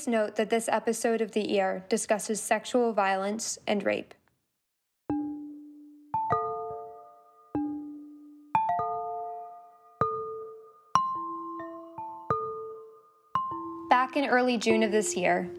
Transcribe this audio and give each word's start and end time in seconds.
Please 0.00 0.08
note 0.08 0.36
that 0.36 0.48
this 0.48 0.66
episode 0.66 1.20
of 1.20 1.32
The 1.32 1.60
ER 1.60 1.84
discusses 1.90 2.40
sexual 2.40 2.94
violence 2.94 3.58
and 3.66 3.84
rape. 3.84 4.14
Back 13.90 14.16
in 14.16 14.24
early 14.24 14.56
June 14.56 14.82
of 14.82 14.90
this 14.90 15.14
year, 15.14 15.50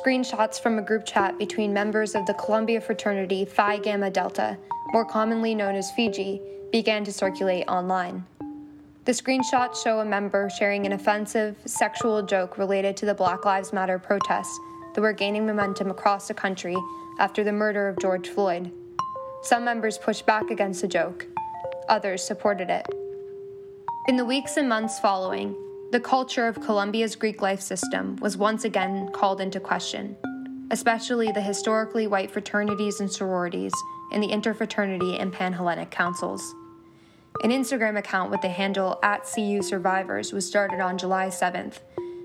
screenshots 0.00 0.58
from 0.58 0.78
a 0.78 0.82
group 0.82 1.04
chat 1.04 1.36
between 1.36 1.74
members 1.74 2.14
of 2.14 2.24
the 2.24 2.32
Columbia 2.32 2.80
fraternity 2.80 3.44
Phi 3.44 3.76
Gamma 3.80 4.08
Delta, 4.08 4.56
more 4.94 5.04
commonly 5.04 5.54
known 5.54 5.74
as 5.74 5.90
Fiji, 5.90 6.40
began 6.72 7.04
to 7.04 7.12
circulate 7.12 7.68
online. 7.68 8.24
The 9.06 9.12
screenshots 9.12 9.82
show 9.82 10.00
a 10.00 10.04
member 10.04 10.50
sharing 10.50 10.84
an 10.84 10.92
offensive, 10.92 11.56
sexual 11.64 12.22
joke 12.22 12.58
related 12.58 12.98
to 12.98 13.06
the 13.06 13.14
Black 13.14 13.46
Lives 13.46 13.72
Matter 13.72 13.98
protests 13.98 14.60
that 14.94 15.00
were 15.00 15.14
gaining 15.14 15.46
momentum 15.46 15.90
across 15.90 16.28
the 16.28 16.34
country 16.34 16.76
after 17.18 17.42
the 17.42 17.52
murder 17.52 17.88
of 17.88 17.98
George 17.98 18.28
Floyd. 18.28 18.70
Some 19.42 19.64
members 19.64 19.96
pushed 19.96 20.26
back 20.26 20.50
against 20.50 20.82
the 20.82 20.88
joke, 20.88 21.26
others 21.88 22.22
supported 22.22 22.68
it. 22.68 22.86
In 24.08 24.16
the 24.16 24.24
weeks 24.24 24.58
and 24.58 24.68
months 24.68 24.98
following, 24.98 25.56
the 25.92 26.00
culture 26.00 26.46
of 26.46 26.60
Columbia's 26.60 27.16
Greek 27.16 27.40
life 27.40 27.62
system 27.62 28.16
was 28.16 28.36
once 28.36 28.64
again 28.64 29.08
called 29.14 29.40
into 29.40 29.60
question, 29.60 30.14
especially 30.70 31.32
the 31.32 31.40
historically 31.40 32.06
white 32.06 32.30
fraternities 32.30 33.00
and 33.00 33.10
sororities 33.10 33.72
in 34.12 34.20
the 34.20 34.28
interfraternity 34.28 35.18
and 35.18 35.32
panhellenic 35.32 35.90
councils. 35.90 36.54
An 37.42 37.50
Instagram 37.50 37.96
account 37.96 38.30
with 38.30 38.42
the 38.42 38.50
handle 38.50 38.98
at 39.02 39.24
CU 39.24 39.62
Survivors 39.62 40.30
was 40.30 40.46
started 40.46 40.78
on 40.78 40.98
July 40.98 41.28
7th 41.28 41.78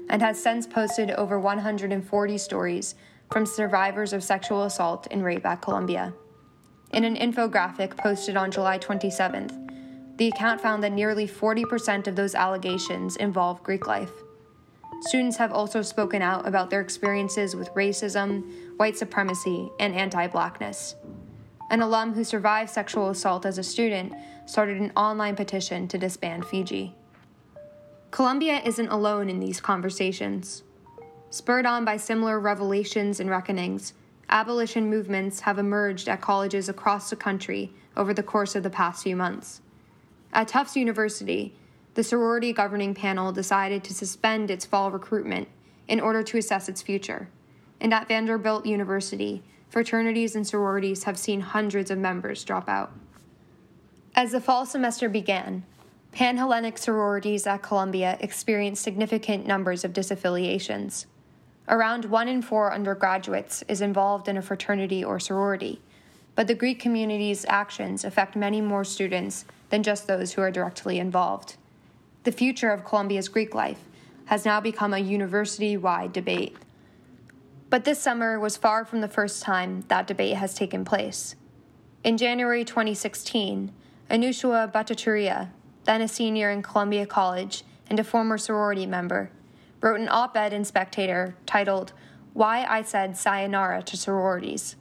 and 0.09 0.21
has 0.21 0.41
since 0.41 0.67
posted 0.67 1.09
over 1.11 1.39
140 1.39 2.38
stories 2.38 2.95
from 3.31 3.45
survivors 3.45 4.11
of 4.11 4.25
sexual 4.25 4.63
assault 4.63 5.08
and 5.11 5.23
rape 5.23 5.45
at 5.45 5.61
Columbia. 5.61 6.13
In 6.91 7.05
an 7.05 7.16
infographic 7.16 7.95
posted 7.95 8.36
on 8.36 8.52
July 8.52 8.77
27th, 8.77 10.17
the 10.17 10.27
account 10.27 10.59
found 10.59 10.83
that 10.83 10.91
nearly 10.91 11.27
40% 11.27 12.08
of 12.08 12.17
those 12.17 12.36
allegations 12.36 13.16
involve 13.16 13.63
Greek 13.63 13.88
life. 13.88 14.11
Students 14.99 15.38
have 15.38 15.53
also 15.53 15.81
spoken 15.81 16.21
out 16.21 16.45
about 16.45 16.69
their 16.69 16.81
experiences 16.81 17.55
with 17.55 17.73
racism, 17.73 18.77
white 18.77 18.97
supremacy, 18.97 19.69
and 19.80 19.95
anti 19.95 20.27
blackness. 20.27 20.95
An 21.69 21.81
alum 21.81 22.13
who 22.13 22.23
survived 22.23 22.69
sexual 22.69 23.09
assault 23.09 23.45
as 23.45 23.58
a 23.58 23.63
student 23.63 24.13
started 24.45 24.77
an 24.77 24.91
online 24.95 25.35
petition 25.35 25.88
to 25.88 25.97
disband 25.97 26.45
Fiji. 26.45 26.95
Columbia 28.11 28.61
isn't 28.63 28.88
alone 28.88 29.30
in 29.30 29.39
these 29.39 29.59
conversations. 29.59 30.63
Spurred 31.31 31.66
on 31.66 31.83
by 31.83 31.97
similar 31.97 32.39
revelations 32.39 33.19
and 33.19 33.30
reckonings, 33.30 33.93
abolition 34.30 34.89
movements 34.89 35.41
have 35.41 35.58
emerged 35.58 36.08
at 36.08 36.21
colleges 36.21 36.69
across 36.69 37.09
the 37.09 37.16
country 37.16 37.73
over 37.97 38.13
the 38.13 38.23
course 38.23 38.55
of 38.55 38.63
the 38.63 38.69
past 38.69 39.03
few 39.03 39.16
months. 39.16 39.61
At 40.31 40.47
Tufts 40.47 40.77
University, 40.77 41.55
the 41.95 42.03
sorority 42.03 42.53
governing 42.53 42.93
panel 42.93 43.31
decided 43.31 43.83
to 43.86 43.93
suspend 43.93 44.52
its 44.52 44.66
fall 44.66 44.91
recruitment 44.91 45.47
in 45.88 45.99
order 45.99 46.23
to 46.23 46.37
assess 46.37 46.70
its 46.70 46.82
future. 46.82 47.30
And 47.82 47.93
at 47.93 48.08
Vanderbilt 48.08 48.65
University, 48.65 49.43
fraternities 49.75 50.37
and 50.37 50.47
sororities 50.47 51.03
have 51.03 51.17
seen 51.17 51.41
hundreds 51.41 51.91
of 51.91 51.97
members 51.97 52.45
drop 52.45 52.69
out. 52.69 52.93
As 54.15 54.31
the 54.31 54.39
fall 54.39 54.65
semester 54.65 55.09
began, 55.09 55.65
Panhellenic 56.13 56.77
sororities 56.77 57.45
at 57.45 57.61
Columbia 57.61 58.15
experienced 58.21 58.81
significant 58.81 59.45
numbers 59.45 59.83
of 59.83 59.91
disaffiliations. 59.91 61.08
Around 61.67 62.05
one 62.05 62.30
in 62.30 62.41
four 62.41 62.73
undergraduates 62.73 63.65
is 63.67 63.81
involved 63.81 64.30
in 64.30 64.37
a 64.37 64.41
fraternity 64.41 65.03
or 65.03 65.19
sorority, 65.19 65.81
but 66.35 66.47
the 66.47 66.55
Greek 66.55 66.80
community's 66.80 67.45
actions 67.49 68.05
affect 68.05 68.37
many 68.37 68.61
more 68.61 68.85
students 68.85 69.43
than 69.71 69.83
just 69.83 70.08
those 70.08 70.31
who 70.31 70.41
are 70.41 70.52
directly 70.52 70.99
involved. 70.99 71.58
The 72.23 72.31
future 72.31 72.69
of 72.69 72.85
Columbia's 72.85 73.27
Greek 73.27 73.53
life 73.53 73.83
has 74.27 74.45
now 74.45 74.61
become 74.61 74.93
a 74.93 74.99
university 74.99 75.75
wide 75.75 76.14
debate. 76.14 76.55
But 77.75 77.83
this 77.83 77.99
summer 77.99 78.39
was 78.39 78.55
far 78.55 78.86
from 78.86 79.02
the 79.02 79.09
first 79.09 79.43
time 79.43 79.83
that 79.89 80.08
debate 80.08 80.37
has 80.37 80.53
taken 80.53 80.86
place. 80.86 81.36
In 82.05 82.15
January 82.15 82.63
2016, 82.63 83.69
Anushua 84.09 84.71
Bhattacharya, 84.71 85.49
then 85.83 85.99
a 85.99 86.08
senior 86.08 86.49
in 86.52 86.61
Columbia 86.61 87.05
College 87.05 87.65
and 87.89 87.99
a 87.99 88.03
former 88.05 88.37
sorority 88.37 88.85
member, 88.85 89.30
wrote 89.81 89.99
an 89.99 90.08
op 90.08 90.37
ed 90.37 90.53
in 90.53 90.64
Spectator 90.64 91.35
titled, 91.45 91.91
Why 92.31 92.64
I 92.64 92.81
Said 92.81 93.17
Sayonara 93.17 93.83
to 93.83 93.97
Sororities. 93.97 94.77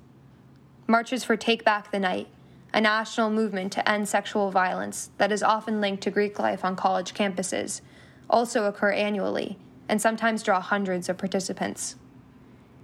Marches 0.86 1.24
for 1.24 1.36
Take 1.36 1.64
Back 1.64 1.90
the 1.90 1.98
Night 1.98 2.28
a 2.72 2.80
national 2.80 3.28
movement 3.28 3.72
to 3.72 3.90
end 3.90 4.08
sexual 4.08 4.52
violence 4.52 5.10
that 5.18 5.32
is 5.32 5.42
often 5.42 5.80
linked 5.80 6.04
to 6.04 6.12
Greek 6.12 6.38
life 6.38 6.64
on 6.64 6.76
college 6.76 7.12
campuses, 7.12 7.80
also 8.30 8.66
occur 8.66 8.92
annually 8.92 9.58
and 9.88 10.00
sometimes 10.00 10.44
draw 10.44 10.60
hundreds 10.60 11.08
of 11.08 11.18
participants. 11.18 11.96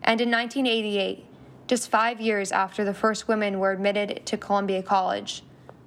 And 0.02 0.20
in 0.20 0.30
1988, 0.30 1.24
just 1.66 1.90
five 1.90 2.20
years 2.20 2.52
after 2.52 2.84
the 2.84 2.94
first 2.94 3.28
women 3.28 3.58
were 3.58 3.72
admitted 3.72 4.26
to 4.26 4.36
Columbia 4.36 4.82
College, 4.82 5.42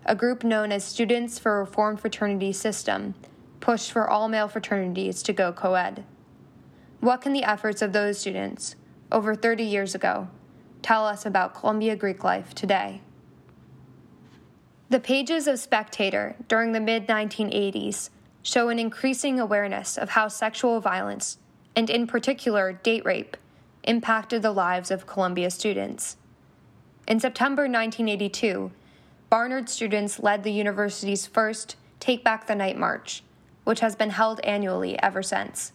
a 0.05 0.15
group 0.15 0.43
known 0.43 0.71
as 0.71 0.83
Students 0.83 1.39
for 1.39 1.59
Reformed 1.59 1.99
Fraternity 1.99 2.53
System 2.53 3.15
pushed 3.59 3.91
for 3.91 4.09
all 4.09 4.27
male 4.27 4.47
fraternities 4.47 5.23
to 5.23 5.33
go 5.33 5.51
co 5.51 5.75
ed. 5.75 6.03
What 6.99 7.21
can 7.21 7.33
the 7.33 7.43
efforts 7.43 7.81
of 7.81 7.93
those 7.93 8.19
students, 8.19 8.75
over 9.11 9.35
30 9.35 9.63
years 9.63 9.95
ago, 9.95 10.27
tell 10.81 11.05
us 11.05 11.25
about 11.25 11.53
Columbia 11.53 11.95
Greek 11.95 12.23
life 12.23 12.53
today? 12.53 13.01
The 14.89 14.99
pages 14.99 15.47
of 15.47 15.59
Spectator 15.59 16.35
during 16.47 16.71
the 16.71 16.79
mid 16.79 17.07
1980s 17.07 18.09
show 18.41 18.69
an 18.69 18.79
increasing 18.79 19.39
awareness 19.39 19.97
of 19.97 20.11
how 20.11 20.27
sexual 20.27 20.79
violence, 20.79 21.39
and 21.75 21.89
in 21.89 22.05
particular 22.05 22.73
date 22.73 23.05
rape, 23.05 23.37
impacted 23.83 24.41
the 24.41 24.51
lives 24.51 24.91
of 24.91 25.07
Columbia 25.07 25.49
students. 25.49 26.17
In 27.07 27.19
September 27.19 27.63
1982, 27.63 28.71
Barnard 29.29 29.67
students 29.67 30.19
led 30.19 30.43
the 30.43 30.51
university's 30.51 31.25
first 31.25 31.75
Take 31.99 32.23
Back 32.23 32.47
the 32.47 32.55
Night 32.55 32.77
March, 32.77 33.23
which 33.63 33.79
has 33.79 33.95
been 33.95 34.11
held 34.11 34.39
annually 34.41 34.97
ever 35.01 35.23
since. 35.23 35.73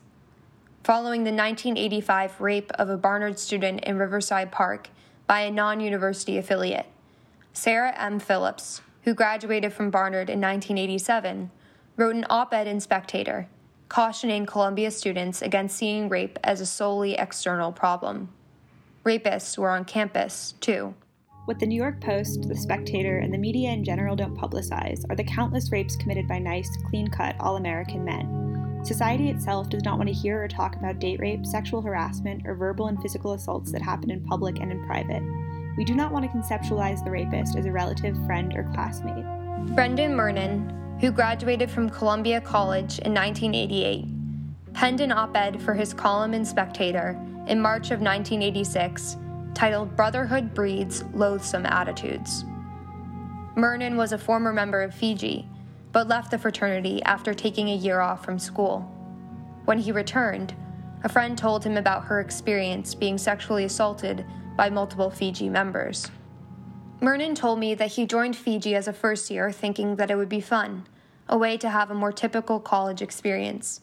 Following 0.84 1.24
the 1.24 1.32
1985 1.32 2.40
rape 2.40 2.70
of 2.78 2.88
a 2.88 2.96
Barnard 2.96 3.38
student 3.38 3.84
in 3.84 3.98
Riverside 3.98 4.50
Park 4.50 4.88
by 5.26 5.40
a 5.40 5.50
non 5.50 5.80
university 5.80 6.38
affiliate, 6.38 6.86
Sarah 7.52 7.94
M. 7.98 8.18
Phillips, 8.18 8.80
who 9.02 9.12
graduated 9.12 9.72
from 9.72 9.90
Barnard 9.90 10.30
in 10.30 10.40
1987, 10.40 11.50
wrote 11.96 12.14
an 12.14 12.24
op 12.30 12.54
ed 12.54 12.66
in 12.66 12.80
Spectator 12.80 13.48
cautioning 13.88 14.44
Columbia 14.46 14.90
students 14.90 15.42
against 15.42 15.76
seeing 15.76 16.08
rape 16.08 16.38
as 16.44 16.60
a 16.60 16.66
solely 16.66 17.14
external 17.14 17.72
problem. 17.72 18.28
Rapists 19.04 19.56
were 19.56 19.70
on 19.70 19.84
campus, 19.84 20.54
too. 20.60 20.94
What 21.46 21.58
the 21.58 21.66
New 21.66 21.76
York 21.76 22.00
Post, 22.00 22.46
the 22.46 22.54
Spectator, 22.54 23.18
and 23.18 23.32
the 23.32 23.38
media 23.38 23.70
in 23.70 23.82
general 23.82 24.14
don't 24.14 24.36
publicize 24.36 25.02
are 25.08 25.16
the 25.16 25.24
countless 25.24 25.72
rapes 25.72 25.96
committed 25.96 26.28
by 26.28 26.38
nice, 26.38 26.68
clean 26.90 27.08
cut, 27.08 27.36
all 27.40 27.56
American 27.56 28.04
men. 28.04 28.82
Society 28.84 29.30
itself 29.30 29.70
does 29.70 29.82
not 29.82 29.96
want 29.96 30.08
to 30.08 30.14
hear 30.14 30.42
or 30.42 30.48
talk 30.48 30.76
about 30.76 30.98
date 30.98 31.20
rape, 31.20 31.46
sexual 31.46 31.80
harassment, 31.80 32.46
or 32.46 32.54
verbal 32.54 32.88
and 32.88 33.00
physical 33.00 33.32
assaults 33.32 33.72
that 33.72 33.80
happen 33.80 34.10
in 34.10 34.20
public 34.24 34.60
and 34.60 34.70
in 34.70 34.86
private. 34.86 35.22
We 35.78 35.84
do 35.84 35.94
not 35.94 36.12
want 36.12 36.30
to 36.30 36.36
conceptualize 36.36 37.02
the 37.02 37.10
rapist 37.10 37.56
as 37.56 37.64
a 37.64 37.72
relative, 37.72 38.16
friend, 38.26 38.54
or 38.54 38.64
classmate. 38.74 39.24
Brendan 39.74 40.12
Murnin, 40.12 40.87
who 41.00 41.10
graduated 41.10 41.70
from 41.70 41.88
Columbia 41.88 42.40
College 42.40 42.98
in 43.00 43.14
1988, 43.14 44.06
penned 44.72 45.00
an 45.00 45.12
op 45.12 45.36
ed 45.36 45.62
for 45.62 45.74
his 45.74 45.94
column 45.94 46.34
in 46.34 46.44
Spectator 46.44 47.10
in 47.46 47.60
March 47.60 47.90
of 47.90 48.00
1986 48.00 49.16
titled 49.54 49.96
Brotherhood 49.96 50.54
Breeds 50.54 51.04
Loathsome 51.14 51.66
Attitudes. 51.66 52.44
Murnin 53.56 53.96
was 53.96 54.12
a 54.12 54.18
former 54.18 54.52
member 54.52 54.82
of 54.82 54.94
Fiji, 54.94 55.48
but 55.92 56.08
left 56.08 56.30
the 56.30 56.38
fraternity 56.38 57.02
after 57.04 57.32
taking 57.32 57.70
a 57.70 57.76
year 57.76 58.00
off 58.00 58.24
from 58.24 58.38
school. 58.38 58.80
When 59.64 59.78
he 59.78 59.92
returned, 59.92 60.54
a 61.04 61.08
friend 61.08 61.38
told 61.38 61.64
him 61.64 61.76
about 61.76 62.04
her 62.04 62.20
experience 62.20 62.94
being 62.94 63.18
sexually 63.18 63.64
assaulted 63.64 64.24
by 64.56 64.68
multiple 64.68 65.10
Fiji 65.10 65.48
members. 65.48 66.10
Murnin 67.00 67.36
told 67.36 67.60
me 67.60 67.74
that 67.74 67.92
he 67.92 68.06
joined 68.06 68.34
Fiji 68.34 68.74
as 68.74 68.88
a 68.88 68.92
first 68.92 69.30
year 69.30 69.52
thinking 69.52 69.96
that 69.96 70.10
it 70.10 70.16
would 70.16 70.28
be 70.28 70.40
fun, 70.40 70.84
a 71.28 71.38
way 71.38 71.56
to 71.56 71.70
have 71.70 71.90
a 71.90 71.94
more 71.94 72.10
typical 72.10 72.58
college 72.58 73.00
experience. 73.00 73.80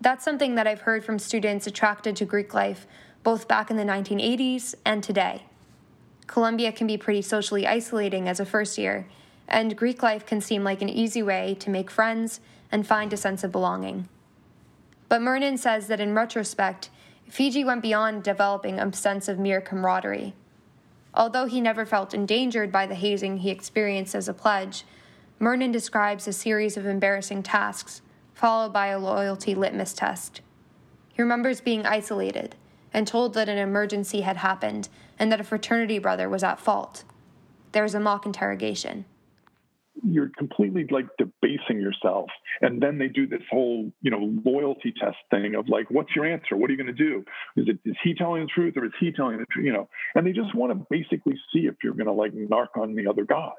That's 0.00 0.24
something 0.24 0.54
that 0.54 0.66
I've 0.66 0.82
heard 0.82 1.04
from 1.04 1.18
students 1.18 1.66
attracted 1.66 2.14
to 2.16 2.24
Greek 2.24 2.54
life 2.54 2.86
both 3.22 3.48
back 3.48 3.70
in 3.70 3.76
the 3.76 3.84
1980s 3.84 4.74
and 4.84 5.02
today. 5.02 5.44
Columbia 6.26 6.72
can 6.72 6.86
be 6.86 6.96
pretty 6.96 7.22
socially 7.22 7.66
isolating 7.66 8.28
as 8.28 8.40
a 8.40 8.46
first 8.46 8.78
year, 8.78 9.06
and 9.48 9.76
Greek 9.76 10.02
life 10.02 10.24
can 10.24 10.40
seem 10.40 10.62
like 10.62 10.80
an 10.80 10.88
easy 10.88 11.22
way 11.22 11.56
to 11.58 11.68
make 11.68 11.90
friends 11.90 12.40
and 12.70 12.86
find 12.86 13.12
a 13.12 13.16
sense 13.16 13.42
of 13.42 13.52
belonging. 13.52 14.08
But 15.08 15.20
Murnin 15.20 15.58
says 15.58 15.88
that 15.88 16.00
in 16.00 16.14
retrospect, 16.14 16.88
Fiji 17.28 17.64
went 17.64 17.82
beyond 17.82 18.22
developing 18.22 18.78
a 18.78 18.92
sense 18.92 19.28
of 19.28 19.38
mere 19.38 19.60
camaraderie. 19.60 20.34
Although 21.14 21.46
he 21.46 21.60
never 21.60 21.84
felt 21.84 22.14
endangered 22.14 22.70
by 22.70 22.86
the 22.86 22.94
hazing 22.94 23.38
he 23.38 23.50
experienced 23.50 24.14
as 24.14 24.28
a 24.28 24.34
pledge, 24.34 24.84
Murnin 25.40 25.72
describes 25.72 26.28
a 26.28 26.32
series 26.32 26.76
of 26.76 26.86
embarrassing 26.86 27.42
tasks, 27.42 28.02
followed 28.34 28.72
by 28.72 28.88
a 28.88 28.98
loyalty 28.98 29.54
litmus 29.54 29.92
test. 29.92 30.40
He 31.12 31.22
remembers 31.22 31.60
being 31.60 31.86
isolated 31.86 32.54
and 32.92 33.06
told 33.06 33.34
that 33.34 33.48
an 33.48 33.58
emergency 33.58 34.20
had 34.20 34.38
happened 34.38 34.88
and 35.18 35.30
that 35.32 35.40
a 35.40 35.44
fraternity 35.44 35.98
brother 35.98 36.28
was 36.28 36.42
at 36.42 36.60
fault. 36.60 37.04
There 37.72 37.82
was 37.82 37.94
a 37.94 38.00
mock 38.00 38.26
interrogation 38.26 39.04
you're 40.04 40.30
completely 40.36 40.86
like 40.90 41.06
debasing 41.18 41.80
yourself. 41.80 42.30
And 42.60 42.82
then 42.82 42.98
they 42.98 43.08
do 43.08 43.26
this 43.26 43.42
whole, 43.50 43.90
you 44.02 44.10
know, 44.10 44.30
loyalty 44.44 44.92
test 44.98 45.16
thing 45.30 45.54
of 45.54 45.68
like, 45.68 45.90
what's 45.90 46.14
your 46.14 46.26
answer? 46.26 46.56
What 46.56 46.70
are 46.70 46.72
you 46.72 46.82
going 46.82 46.94
to 46.94 47.04
do? 47.04 47.24
Is 47.56 47.68
it 47.68 47.78
is 47.84 47.96
he 48.02 48.14
telling 48.14 48.42
the 48.42 48.48
truth 48.48 48.76
or 48.76 48.84
is 48.84 48.92
he 49.00 49.12
telling 49.12 49.38
the 49.38 49.46
truth? 49.50 49.66
You 49.66 49.72
know, 49.72 49.88
and 50.14 50.26
they 50.26 50.32
just 50.32 50.54
want 50.54 50.72
to 50.72 50.86
basically 50.90 51.34
see 51.52 51.60
if 51.60 51.76
you're 51.82 51.94
going 51.94 52.06
to 52.06 52.12
like 52.12 52.32
narc 52.32 52.76
on 52.76 52.94
the 52.94 53.08
other 53.08 53.24
guys. 53.24 53.52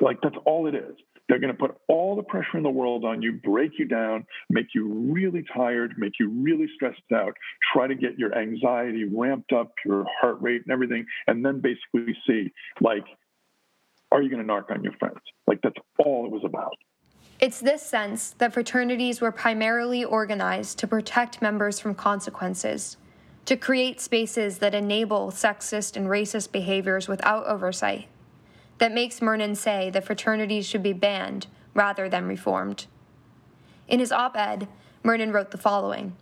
Like 0.00 0.18
that's 0.22 0.36
all 0.46 0.66
it 0.66 0.74
is. 0.74 0.96
They're 1.28 1.38
going 1.38 1.52
to 1.52 1.58
put 1.58 1.76
all 1.88 2.16
the 2.16 2.24
pressure 2.24 2.56
in 2.56 2.64
the 2.64 2.70
world 2.70 3.04
on 3.04 3.22
you, 3.22 3.34
break 3.34 3.72
you 3.78 3.86
down, 3.86 4.26
make 4.48 4.66
you 4.74 5.12
really 5.14 5.44
tired, 5.54 5.94
make 5.96 6.14
you 6.18 6.28
really 6.28 6.66
stressed 6.74 7.00
out, 7.14 7.34
try 7.72 7.86
to 7.86 7.94
get 7.94 8.18
your 8.18 8.36
anxiety 8.36 9.04
ramped 9.04 9.52
up, 9.52 9.72
your 9.86 10.04
heart 10.20 10.38
rate 10.40 10.62
and 10.66 10.72
everything, 10.72 11.06
and 11.28 11.44
then 11.44 11.60
basically 11.60 12.16
see 12.26 12.52
like 12.80 13.04
are 14.12 14.22
you 14.22 14.30
going 14.30 14.44
to 14.44 14.52
narc 14.52 14.70
on 14.70 14.82
your 14.82 14.92
friends? 14.94 15.20
Like 15.46 15.60
that's 15.62 15.76
all 15.98 16.26
it 16.26 16.30
was 16.30 16.42
about. 16.44 16.76
It's 17.38 17.60
this 17.60 17.82
sense 17.82 18.34
that 18.38 18.52
fraternities 18.52 19.20
were 19.20 19.32
primarily 19.32 20.04
organized 20.04 20.78
to 20.78 20.86
protect 20.86 21.40
members 21.40 21.80
from 21.80 21.94
consequences, 21.94 22.98
to 23.46 23.56
create 23.56 24.00
spaces 24.00 24.58
that 24.58 24.74
enable 24.74 25.30
sexist 25.30 25.96
and 25.96 26.06
racist 26.06 26.52
behaviors 26.52 27.08
without 27.08 27.46
oversight, 27.46 28.08
that 28.78 28.92
makes 28.92 29.20
Murnin 29.20 29.56
say 29.56 29.90
that 29.90 30.04
fraternities 30.04 30.66
should 30.66 30.82
be 30.82 30.92
banned 30.92 31.46
rather 31.74 32.08
than 32.08 32.26
reformed. 32.26 32.86
In 33.88 34.00
his 34.00 34.12
op 34.12 34.36
ed, 34.36 34.68
Murnin 35.02 35.32
wrote 35.32 35.50
the 35.50 35.58
following 35.58 36.14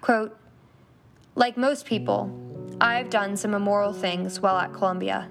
quote, 0.00 0.36
Like 1.36 1.56
most 1.56 1.86
people, 1.86 2.36
I've 2.80 3.10
done 3.10 3.36
some 3.36 3.54
immoral 3.54 3.92
things 3.92 4.40
while 4.40 4.58
at 4.58 4.72
Columbia 4.72 5.28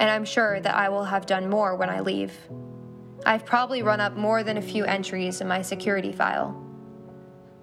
and 0.00 0.10
I'm 0.10 0.24
sure 0.24 0.60
that 0.60 0.74
I 0.74 0.88
will 0.88 1.04
have 1.04 1.26
done 1.26 1.48
more 1.48 1.76
when 1.76 1.90
I 1.90 2.00
leave. 2.00 2.32
I've 3.26 3.44
probably 3.44 3.82
run 3.82 4.00
up 4.00 4.16
more 4.16 4.42
than 4.42 4.56
a 4.56 4.62
few 4.62 4.86
entries 4.86 5.42
in 5.42 5.46
my 5.46 5.60
security 5.60 6.10
file. 6.10 6.58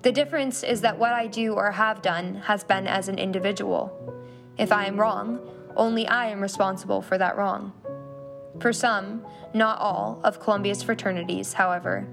The 0.04 0.12
difference 0.12 0.62
is 0.62 0.82
that 0.82 1.00
what 1.00 1.14
I 1.14 1.26
do 1.26 1.54
or 1.54 1.72
have 1.72 2.04
done 2.04 2.36
has 2.36 2.64
been 2.64 2.86
as 2.86 3.08
an 3.08 3.18
individual. 3.18 3.92
If 4.56 4.72
I 4.72 4.86
am 4.86 5.00
wrong, 5.00 5.40
only 5.76 6.08
I 6.08 6.28
am 6.28 6.40
responsible 6.40 7.02
for 7.02 7.18
that 7.18 7.38
wrong. 7.38 7.74
For 8.60 8.72
some, 8.72 9.26
not 9.56 9.80
all, 9.80 10.22
of 10.24 10.40
Columbia's 10.40 10.84
fraternities, 10.84 11.54
however, 11.54 12.08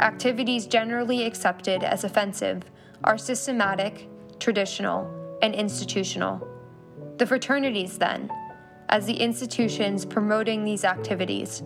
activities 0.00 0.66
generally 0.66 1.24
accepted 1.24 1.84
as 1.84 2.02
offensive 2.02 2.62
are 3.04 3.18
systematic, 3.18 4.08
traditional, 4.40 5.38
and 5.42 5.54
institutional. 5.54 6.46
The 7.18 7.26
fraternities, 7.26 7.98
then, 7.98 8.30
as 8.88 9.06
the 9.06 9.20
institutions 9.20 10.04
promoting 10.04 10.64
these 10.64 10.84
activities 10.84 11.62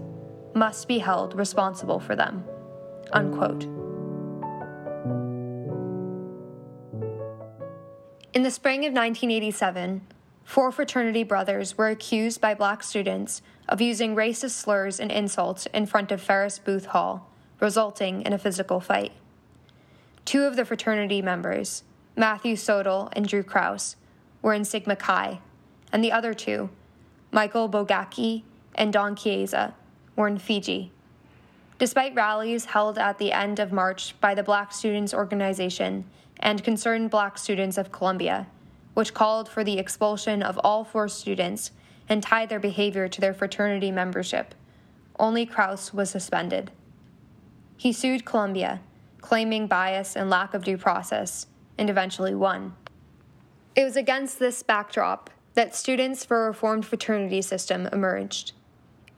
must 0.55 0.88
be 0.88 0.99
held 0.99 1.34
responsible 1.34 2.00
for 2.00 2.17
them. 2.17 2.44
Unquote. 3.12 3.64
In 8.32 8.43
the 8.43 8.50
spring 8.50 8.81
of 8.81 8.93
1987, 8.93 10.02
four 10.44 10.70
fraternity 10.70 11.25
brothers 11.25 11.76
were 11.76 11.88
accused 11.88 12.40
by 12.40 12.55
black 12.55 12.82
students 12.82 13.43
of 13.69 13.81
using 13.81 14.14
racist 14.14 14.52
slurs 14.52 15.00
and 15.00 15.11
insults 15.11 15.67
in 15.75 15.87
front 15.87 16.12
of 16.12 16.20
Ferris 16.20 16.58
Booth 16.58 16.87
Hall, 16.87 17.28
resulting 17.61 18.22
in 18.22 18.32
a 18.32 18.38
physical 18.38 18.81
fight. 18.81 19.12
Two 20.25 20.44
of 20.44 20.56
the 20.56 20.64
fraternity 20.64 21.22
members, 21.22 21.82
Matthew 22.17 22.55
Sodal 22.55 23.08
and 23.12 23.26
Drew 23.26 23.43
Kraus, 23.43 23.96
were 24.43 24.55
in 24.55 24.64
Sigma 24.64 24.96
Chi, 24.96 25.40
and 25.93 26.05
the 26.05 26.12
other 26.12 26.34
two, 26.34 26.70
Michael 27.32 27.69
Bogacki, 27.69 28.43
and 28.75 28.93
Don 28.93 29.15
Chiesa 29.15 29.75
were 30.17 30.29
in 30.29 30.38
Fiji. 30.38 30.93
Despite 31.79 32.15
rallies 32.15 32.67
held 32.67 32.99
at 32.99 33.19
the 33.19 33.32
end 33.32 33.59
of 33.59 33.73
March 33.73 34.15
by 34.21 34.35
the 34.35 34.43
Black 34.43 34.73
Students 34.73 35.15
Organization 35.15 36.05
and 36.38 36.65
Concerned 36.65 37.11
Black 37.11 37.38
Students 37.38 37.79
of 37.79 37.93
Columbia, 37.93 38.47
which 38.94 39.15
called 39.15 39.49
for 39.49 39.65
the 39.65 39.79
expulsion 39.79 40.43
of 40.43 40.59
all 40.65 40.85
four 40.85 41.09
students 41.09 41.71
and 42.09 42.23
tied 42.23 42.49
their 42.49 42.61
behavior 42.61 43.09
to 43.09 43.21
their 43.21 43.32
fraternity 43.32 43.91
membership, 43.91 44.55
only 45.19 45.47
Kraus 45.47 45.94
was 45.94 46.11
suspended. 46.11 46.71
He 47.77 47.93
sued 47.93 48.25
Columbia, 48.25 48.81
claiming 49.21 49.67
bias 49.67 50.17
and 50.17 50.29
lack 50.29 50.53
of 50.53 50.65
due 50.65 50.77
process, 50.77 51.47
and 51.79 51.88
eventually 51.88 52.35
won. 52.35 52.75
It 53.77 53.85
was 53.85 53.97
against 53.97 54.38
this 54.38 54.62
backdrop 54.62 55.31
that 55.55 55.75
Students 55.75 56.25
for 56.25 56.44
a 56.44 56.49
Reformed 56.49 56.87
Fraternity 56.87 57.43
System 57.43 57.87
emerged. 57.93 58.52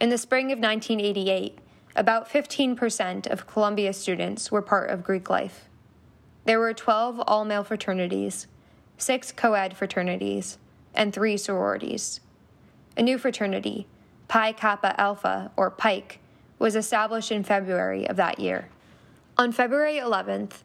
In 0.01 0.09
the 0.09 0.19
spring 0.19 0.47
of 0.47 0.59
1988, 0.59 1.59
about 1.95 2.29
15% 2.29 3.27
of 3.27 3.47
Columbia 3.47 3.93
students 3.93 4.51
were 4.51 4.63
part 4.63 4.91
of 4.91 5.05
Greek 5.05 5.29
life. 5.29 5.69
There 6.45 6.59
were 6.59 6.75
12 6.75 7.21
all 7.27 7.45
male 7.45 7.63
fraternities, 7.63 8.47
six 8.97 9.31
co 9.31 9.55
ed 9.55 9.77
fraternities, 9.77 10.59
and 10.95 11.13
three 11.13 11.37
sororities. 11.37 12.21
A 12.97 13.03
new 13.03 13.19
fraternity, 13.19 13.87
Pi 14.29 14.53
Kappa 14.53 14.99
Alpha, 15.01 15.53
or 15.57 15.71
Pike, 15.71 16.19
was 16.59 16.77
established 16.77 17.31
in 17.31 17.45
February 17.45 18.09
of 18.09 18.17
that 18.17 18.41
year. 18.41 18.69
On 19.37 19.53
February 19.53 19.97
11th, 19.97 20.63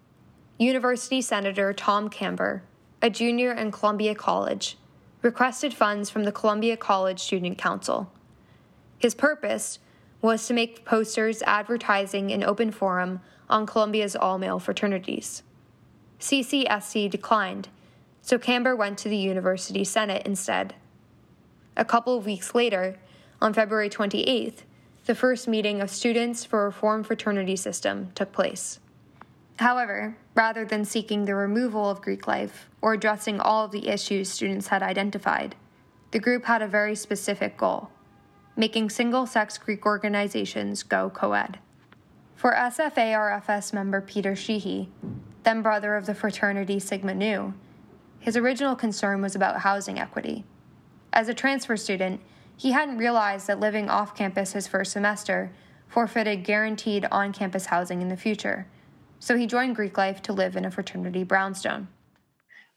University 0.58 1.22
Senator 1.22 1.74
Tom 1.74 2.10
Kamber, 2.10 2.62
a 3.02 3.10
junior 3.10 3.52
in 3.52 3.72
Columbia 3.72 4.16
College, 4.16 4.78
requested 5.28 5.74
funds 5.74 6.10
from 6.10 6.24
the 6.24 6.32
Columbia 6.32 6.78
College 6.78 7.20
Student 7.20 7.58
Council. 7.58 8.10
His 8.98 9.14
purpose 9.14 9.78
was 10.22 10.48
to 10.48 10.54
make 10.54 10.86
posters 10.86 11.42
advertising 11.42 12.32
an 12.32 12.46
open 12.46 12.72
forum 12.72 13.20
on 13.50 13.66
Columbia's 13.66 14.16
all 14.16 14.38
male 14.38 14.58
fraternities. 14.58 15.44
CCSC 16.22 17.10
declined, 17.12 17.68
so 18.22 18.38
Kamber 18.38 18.76
went 18.76 18.98
to 19.00 19.10
the 19.10 19.18
University 19.18 19.84
Senate 19.84 20.26
instead. 20.26 20.76
A 21.76 21.84
couple 21.84 22.18
of 22.18 22.26
weeks 22.26 22.56
later, 22.56 22.98
on 23.42 23.54
February 23.54 23.90
28th, 23.90 24.60
the 25.08 25.14
first 25.14 25.46
meeting 25.46 25.82
of 25.82 25.90
Students 25.90 26.46
for 26.46 26.64
Reform 26.64 27.04
Fraternity 27.04 27.58
System 27.58 28.12
took 28.16 28.32
place. 28.32 28.80
However, 29.60 30.16
rather 30.38 30.64
than 30.64 30.86
seeking 30.86 31.26
the 31.26 31.34
removal 31.34 31.90
of 31.90 32.02
Greek 32.02 32.28
life 32.28 32.70
or 32.80 32.94
addressing 32.94 33.40
all 33.40 33.66
of 33.66 33.72
the 33.72 33.88
issues 33.88 34.30
students 34.30 34.68
had 34.68 34.84
identified, 34.84 35.56
the 36.12 36.20
group 36.20 36.46
had 36.46 36.62
a 36.62 36.68
very 36.68 36.96
specific 36.96 37.58
goal 37.58 37.90
making 38.56 38.90
single 38.90 39.28
sex 39.28 39.56
Greek 39.60 39.86
organizations 39.86 40.82
go 40.82 41.12
co 41.12 41.34
ed. 41.34 41.60
For 42.36 42.54
SFARFS 42.54 43.72
member 43.72 44.02
Peter 44.02 44.36
Sheehy, 44.36 44.90
then 45.44 45.62
brother 45.62 45.96
of 45.96 46.08
the 46.08 46.16
fraternity 46.16 46.80
Sigma 46.80 47.14
Nu, 47.14 47.54
his 48.20 48.36
original 48.36 48.76
concern 48.76 49.22
was 49.22 49.36
about 49.36 49.62
housing 49.62 50.00
equity. 50.00 50.44
As 51.14 51.30
a 51.30 51.36
transfer 51.36 51.78
student, 51.78 52.20
he 52.56 52.72
hadn't 52.72 52.98
realized 52.98 53.46
that 53.46 53.60
living 53.60 53.90
off 53.90 54.16
campus 54.16 54.54
his 54.54 54.68
first 54.68 54.92
semester 54.92 55.52
forfeited 55.88 56.44
guaranteed 56.44 57.06
on 57.12 57.32
campus 57.32 57.68
housing 57.68 58.02
in 58.02 58.08
the 58.08 58.18
future 58.18 58.66
so 59.20 59.36
he 59.38 59.48
joined 59.48 59.76
Greek 59.76 59.98
life 59.98 60.22
to 60.24 60.34
live 60.34 60.56
in 60.56 60.66
a 60.66 60.72
fraternity 60.72 61.24
brownstone. 61.24 61.88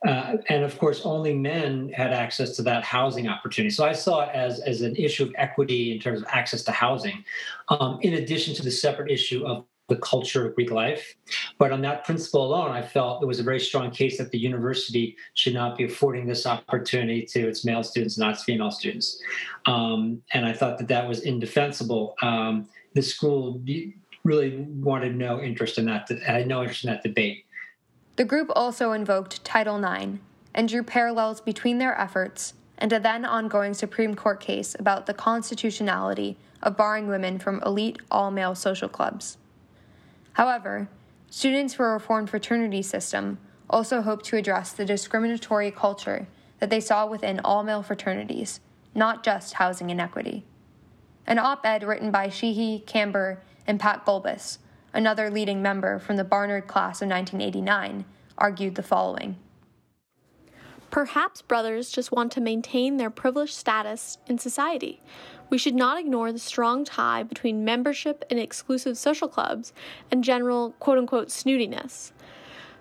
Uh, 0.06 0.36
and 0.48 0.64
of 0.64 0.78
course, 0.78 1.02
only 1.04 1.34
men 1.34 1.90
had 1.94 2.12
access 2.12 2.56
to 2.56 2.62
that 2.62 2.82
housing 2.82 3.28
opportunity. 3.28 3.70
So 3.70 3.84
I 3.84 3.92
saw 3.92 4.22
it 4.22 4.30
as, 4.34 4.60
as 4.60 4.80
an 4.80 4.96
issue 4.96 5.24
of 5.24 5.32
equity 5.36 5.92
in 5.92 6.00
terms 6.00 6.22
of 6.22 6.26
access 6.28 6.62
to 6.64 6.72
housing, 6.72 7.22
um, 7.68 7.98
in 8.00 8.14
addition 8.14 8.54
to 8.54 8.62
the 8.62 8.70
separate 8.70 9.10
issue 9.10 9.44
of 9.44 9.66
the 9.88 9.96
culture 9.96 10.46
of 10.46 10.54
Greek 10.54 10.70
life. 10.70 11.14
But 11.58 11.72
on 11.72 11.82
that 11.82 12.06
principle 12.06 12.46
alone, 12.46 12.70
I 12.70 12.80
felt 12.80 13.20
there 13.20 13.28
was 13.28 13.40
a 13.40 13.42
very 13.42 13.60
strong 13.60 13.90
case 13.90 14.16
that 14.16 14.30
the 14.30 14.38
university 14.38 15.16
should 15.34 15.52
not 15.52 15.76
be 15.76 15.84
affording 15.84 16.26
this 16.26 16.46
opportunity 16.46 17.26
to 17.32 17.48
its 17.48 17.64
male 17.64 17.82
students, 17.82 18.16
not 18.16 18.34
its 18.34 18.44
female 18.44 18.70
students. 18.70 19.20
Um, 19.66 20.22
and 20.32 20.46
I 20.46 20.54
thought 20.54 20.78
that 20.78 20.88
that 20.88 21.06
was 21.06 21.20
indefensible. 21.22 22.14
Um, 22.22 22.68
the 22.94 23.02
school 23.02 23.60
really 24.24 24.58
wanted 24.58 25.16
no 25.16 25.40
interest 25.40 25.78
in 25.78 25.86
that, 25.86 26.08
had 26.24 26.46
no 26.46 26.62
interest 26.62 26.84
in 26.84 26.90
that 26.90 27.02
debate. 27.02 27.44
The 28.16 28.24
group 28.24 28.50
also 28.54 28.92
invoked 28.92 29.44
Title 29.44 29.82
IX 29.82 30.18
and 30.54 30.68
drew 30.68 30.82
parallels 30.82 31.40
between 31.40 31.78
their 31.78 31.98
efforts 31.98 32.54
and 32.78 32.92
a 32.92 33.00
then 33.00 33.24
ongoing 33.24 33.74
Supreme 33.74 34.14
Court 34.14 34.40
case 34.40 34.76
about 34.78 35.06
the 35.06 35.14
constitutionality 35.14 36.36
of 36.62 36.76
barring 36.76 37.08
women 37.08 37.38
from 37.38 37.62
elite 37.64 37.98
all 38.10 38.30
male 38.30 38.54
social 38.54 38.88
clubs. 38.88 39.38
However, 40.34 40.88
Students 41.32 41.74
for 41.74 41.90
a 41.90 41.92
Reformed 41.92 42.28
Fraternity 42.28 42.82
System 42.82 43.38
also 43.70 44.02
hoped 44.02 44.24
to 44.26 44.36
address 44.36 44.72
the 44.72 44.84
discriminatory 44.84 45.70
culture 45.70 46.26
that 46.58 46.70
they 46.70 46.80
saw 46.80 47.06
within 47.06 47.40
all 47.44 47.62
male 47.62 47.84
fraternities, 47.84 48.58
not 48.96 49.22
just 49.22 49.54
housing 49.54 49.90
inequity. 49.90 50.44
An 51.28 51.38
op 51.38 51.64
ed 51.64 51.84
written 51.84 52.10
by 52.10 52.28
Sheehy, 52.28 52.82
Kamber, 52.84 53.38
and 53.70 53.78
Pat 53.78 54.04
Gulbis, 54.04 54.58
another 54.92 55.30
leading 55.30 55.62
member 55.62 56.00
from 56.00 56.16
the 56.16 56.24
Barnard 56.24 56.66
class 56.66 57.00
of 57.00 57.08
1989, 57.08 58.04
argued 58.36 58.74
the 58.74 58.82
following. 58.82 59.36
Perhaps 60.90 61.42
brothers 61.42 61.92
just 61.92 62.10
want 62.10 62.32
to 62.32 62.40
maintain 62.40 62.96
their 62.96 63.10
privileged 63.10 63.54
status 63.54 64.18
in 64.26 64.38
society. 64.38 65.00
We 65.50 65.56
should 65.56 65.76
not 65.76 66.00
ignore 66.00 66.32
the 66.32 66.40
strong 66.40 66.84
tie 66.84 67.22
between 67.22 67.64
membership 67.64 68.24
in 68.28 68.38
exclusive 68.38 68.98
social 68.98 69.28
clubs 69.28 69.72
and 70.10 70.24
general 70.24 70.72
quote 70.80 70.98
unquote 70.98 71.28
snootiness. 71.28 72.10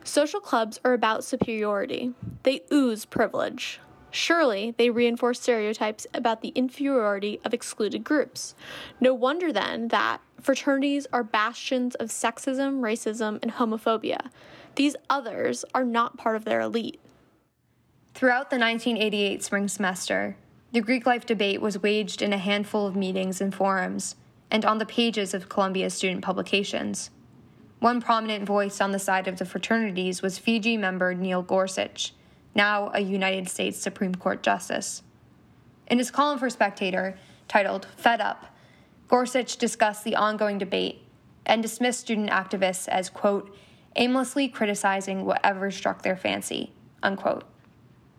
Social 0.03 0.39
clubs 0.39 0.79
are 0.83 0.93
about 0.93 1.23
superiority, 1.23 2.15
they 2.41 2.61
ooze 2.73 3.05
privilege. 3.05 3.79
Surely 4.09 4.73
they 4.79 4.89
reinforce 4.89 5.39
stereotypes 5.39 6.07
about 6.15 6.41
the 6.41 6.49
inferiority 6.49 7.39
of 7.45 7.53
excluded 7.53 8.03
groups. 8.03 8.55
No 8.99 9.13
wonder 9.13 9.53
then 9.53 9.89
that 9.89 10.21
fraternities 10.41 11.07
are 11.11 11.23
bastions 11.23 11.95
of 11.95 12.09
sexism, 12.09 12.79
racism, 12.79 13.39
and 13.41 13.53
homophobia. 13.53 14.29
These 14.75 14.95
others 15.09 15.65
are 15.73 15.83
not 15.83 16.17
part 16.17 16.35
of 16.35 16.45
their 16.45 16.61
elite. 16.61 16.99
Throughout 18.13 18.49
the 18.49 18.57
1988 18.57 19.43
spring 19.43 19.67
semester, 19.67 20.35
the 20.71 20.81
Greek 20.81 21.05
life 21.05 21.25
debate 21.25 21.61
was 21.61 21.81
waged 21.81 22.21
in 22.21 22.33
a 22.33 22.37
handful 22.37 22.85
of 22.85 22.95
meetings 22.95 23.41
and 23.41 23.53
forums, 23.53 24.15
and 24.51 24.65
on 24.65 24.77
the 24.77 24.85
pages 24.85 25.33
of 25.33 25.49
Columbia 25.49 25.89
student 25.89 26.23
publications. 26.23 27.11
One 27.79 28.01
prominent 28.01 28.45
voice 28.45 28.81
on 28.81 28.91
the 28.91 28.99
side 28.99 29.27
of 29.27 29.37
the 29.37 29.45
fraternities 29.45 30.21
was 30.21 30.37
Fiji 30.37 30.75
member 30.75 31.13
Neil 31.13 31.41
Gorsuch, 31.41 32.13
now 32.53 32.91
a 32.93 32.99
United 32.99 33.47
States 33.47 33.77
Supreme 33.77 34.15
Court 34.15 34.43
Justice. 34.43 35.01
In 35.87 35.97
his 35.97 36.11
column 36.11 36.39
for 36.39 36.49
Spectator, 36.49 37.17
titled 37.47 37.87
Fed 37.95 38.21
Up, 38.21 38.53
Gorsuch 39.09 39.57
discussed 39.57 40.03
the 40.03 40.15
ongoing 40.15 40.59
debate 40.59 41.01
and 41.43 41.63
dismissed 41.63 42.01
student 42.01 42.29
activists 42.29 42.87
as, 42.87 43.09
quote, 43.09 43.53
aimlessly 43.95 44.47
criticizing 44.47 45.25
whatever 45.25 45.71
struck 45.71 46.03
their 46.03 46.15
fancy, 46.15 46.71
unquote. 47.01 47.43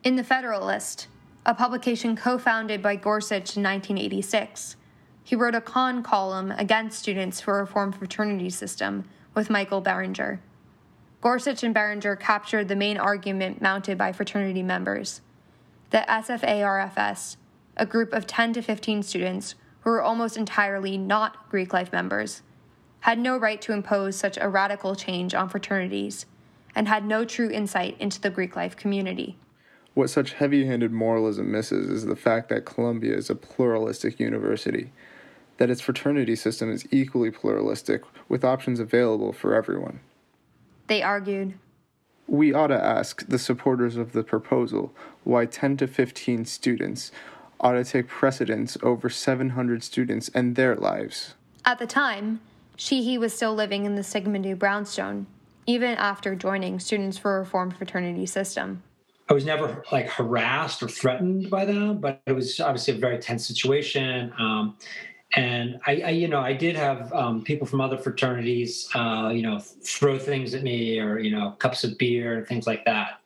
In 0.03 0.17
The 0.17 0.25
Federalist, 0.25 1.07
a 1.47 1.55
publication 1.55 2.17
co 2.17 2.39
founded 2.39 2.83
by 2.83 2.97
Gorsuch 2.97 3.57
in 3.57 3.63
1986, 3.63 4.77
he 5.23 5.37
wrote 5.37 5.55
a 5.55 5.61
con 5.61 6.03
column 6.03 6.53
against 6.59 6.99
students 6.99 7.41
for 7.41 7.59
a 7.59 7.61
reform 7.63 7.93
fraternity 7.93 8.51
system 8.51 9.05
with 9.33 9.49
Michael 9.49 9.81
Behringer. 9.81 10.41
Gorsuch 11.21 11.63
and 11.63 11.75
Behringer 11.75 12.19
captured 12.19 12.67
the 12.67 12.75
main 12.75 12.97
argument 12.97 13.63
mounted 13.63 13.97
by 13.97 14.11
fraternity 14.11 14.65
members. 14.65 15.21
The 15.91 16.05
SFARFS, 16.09 17.37
a 17.77 17.87
group 17.87 18.13
of 18.13 18.27
10 18.27 18.55
to 18.55 18.63
15 18.63 19.05
students 19.05 19.55
who 19.81 19.91
were 19.91 20.03
almost 20.03 20.37
entirely 20.37 20.99
not 20.99 21.49
Greek 21.51 21.73
life 21.73 21.93
members, 21.93 22.43
had 23.01 23.19
no 23.19 23.37
right 23.37 23.61
to 23.63 23.73
impose 23.73 24.17
such 24.17 24.39
a 24.41 24.49
radical 24.49 24.95
change 24.95 25.35
on 25.35 25.49
fraternities 25.49 26.27
and 26.75 26.87
had 26.87 27.05
no 27.05 27.25
true 27.25 27.51
insight 27.51 27.97
into 27.99 28.21
the 28.21 28.31
Greek 28.31 28.57
life 28.57 28.77
community. 28.77 29.37
What 29.95 30.11
such 30.11 30.35
heavy 30.35 30.67
handed 30.67 30.93
moralism 30.93 31.51
misses 31.51 31.91
is 31.91 32.07
the 32.07 32.17
fact 32.17 32.49
that 32.49 32.65
Columbia 32.65 33.17
is 33.17 33.29
a 33.29 33.35
pluralistic 33.35 34.21
university 34.21 34.93
that 35.57 35.69
its 35.69 35.83
fraternity 35.83 36.35
system 36.37 36.71
is 36.73 36.87
equally 36.91 37.31
pluralistic 37.31 38.03
with 38.31 38.45
options 38.45 38.81
available 38.81 39.31
for 39.31 39.55
everyone. 39.55 40.01
They 40.87 41.03
argued. 41.03 41.53
We 42.27 42.55
ought 42.55 42.69
to 42.69 42.83
ask 42.83 43.27
the 43.27 43.39
supporters 43.39 43.97
of 43.97 44.13
the 44.13 44.23
proposal 44.23 44.95
why 45.23 45.45
10 45.45 45.77
to 45.79 45.87
15 45.87 46.47
students 46.47 47.13
ought 47.61 47.73
to 47.73 47.85
take 47.85 48.09
precedence 48.09 48.76
over 48.83 49.09
700 49.09 49.83
students 49.83 50.31
and 50.35 50.57
their 50.57 50.75
lives. 50.75 51.35
At 51.64 51.79
the 51.79 51.87
time, 51.87 52.40
Sheehy 52.76 53.19
was 53.19 53.35
still 53.35 53.55
living 53.55 53.85
in 53.85 53.95
the 53.95 54.02
Sigma 54.02 54.38
Nu 54.38 54.57
brownstone, 54.57 55.26
even 55.67 55.90
after 55.97 56.35
joining 56.35 56.81
Students 56.81 57.19
for 57.19 57.38
Reform 57.38 57.71
fraternity 57.71 58.26
system. 58.26 58.83
I 59.29 59.35
was 59.35 59.45
never 59.45 59.85
like 59.93 60.09
harassed 60.09 60.83
or 60.83 60.88
threatened 60.88 61.50
by 61.50 61.64
them, 61.64 61.99
but 61.99 62.21
it 62.26 62.33
was 62.33 62.59
obviously 62.59 62.95
a 62.95 62.99
very 62.99 63.19
tense 63.19 63.47
situation. 63.47 64.33
Um, 64.38 64.76
and 65.37 65.81
I, 65.87 66.00
I, 66.00 66.11
you 66.11 66.29
know 66.29 66.40
i 66.40 66.52
did 66.52 66.76
have 66.76 67.12
um, 67.12 67.43
people 67.43 67.67
from 67.67 67.81
other 67.81 67.97
fraternities 67.97 68.88
uh, 68.95 69.31
you 69.33 69.43
know 69.43 69.59
throw 69.59 70.19
things 70.19 70.55
at 70.55 70.62
me 70.62 70.99
or 70.99 71.19
you 71.19 71.31
know 71.31 71.52
cups 71.59 71.85
of 71.85 71.97
beer 71.99 72.38
and 72.38 72.47
things 72.47 72.67
like 72.67 72.85
that 72.85 73.21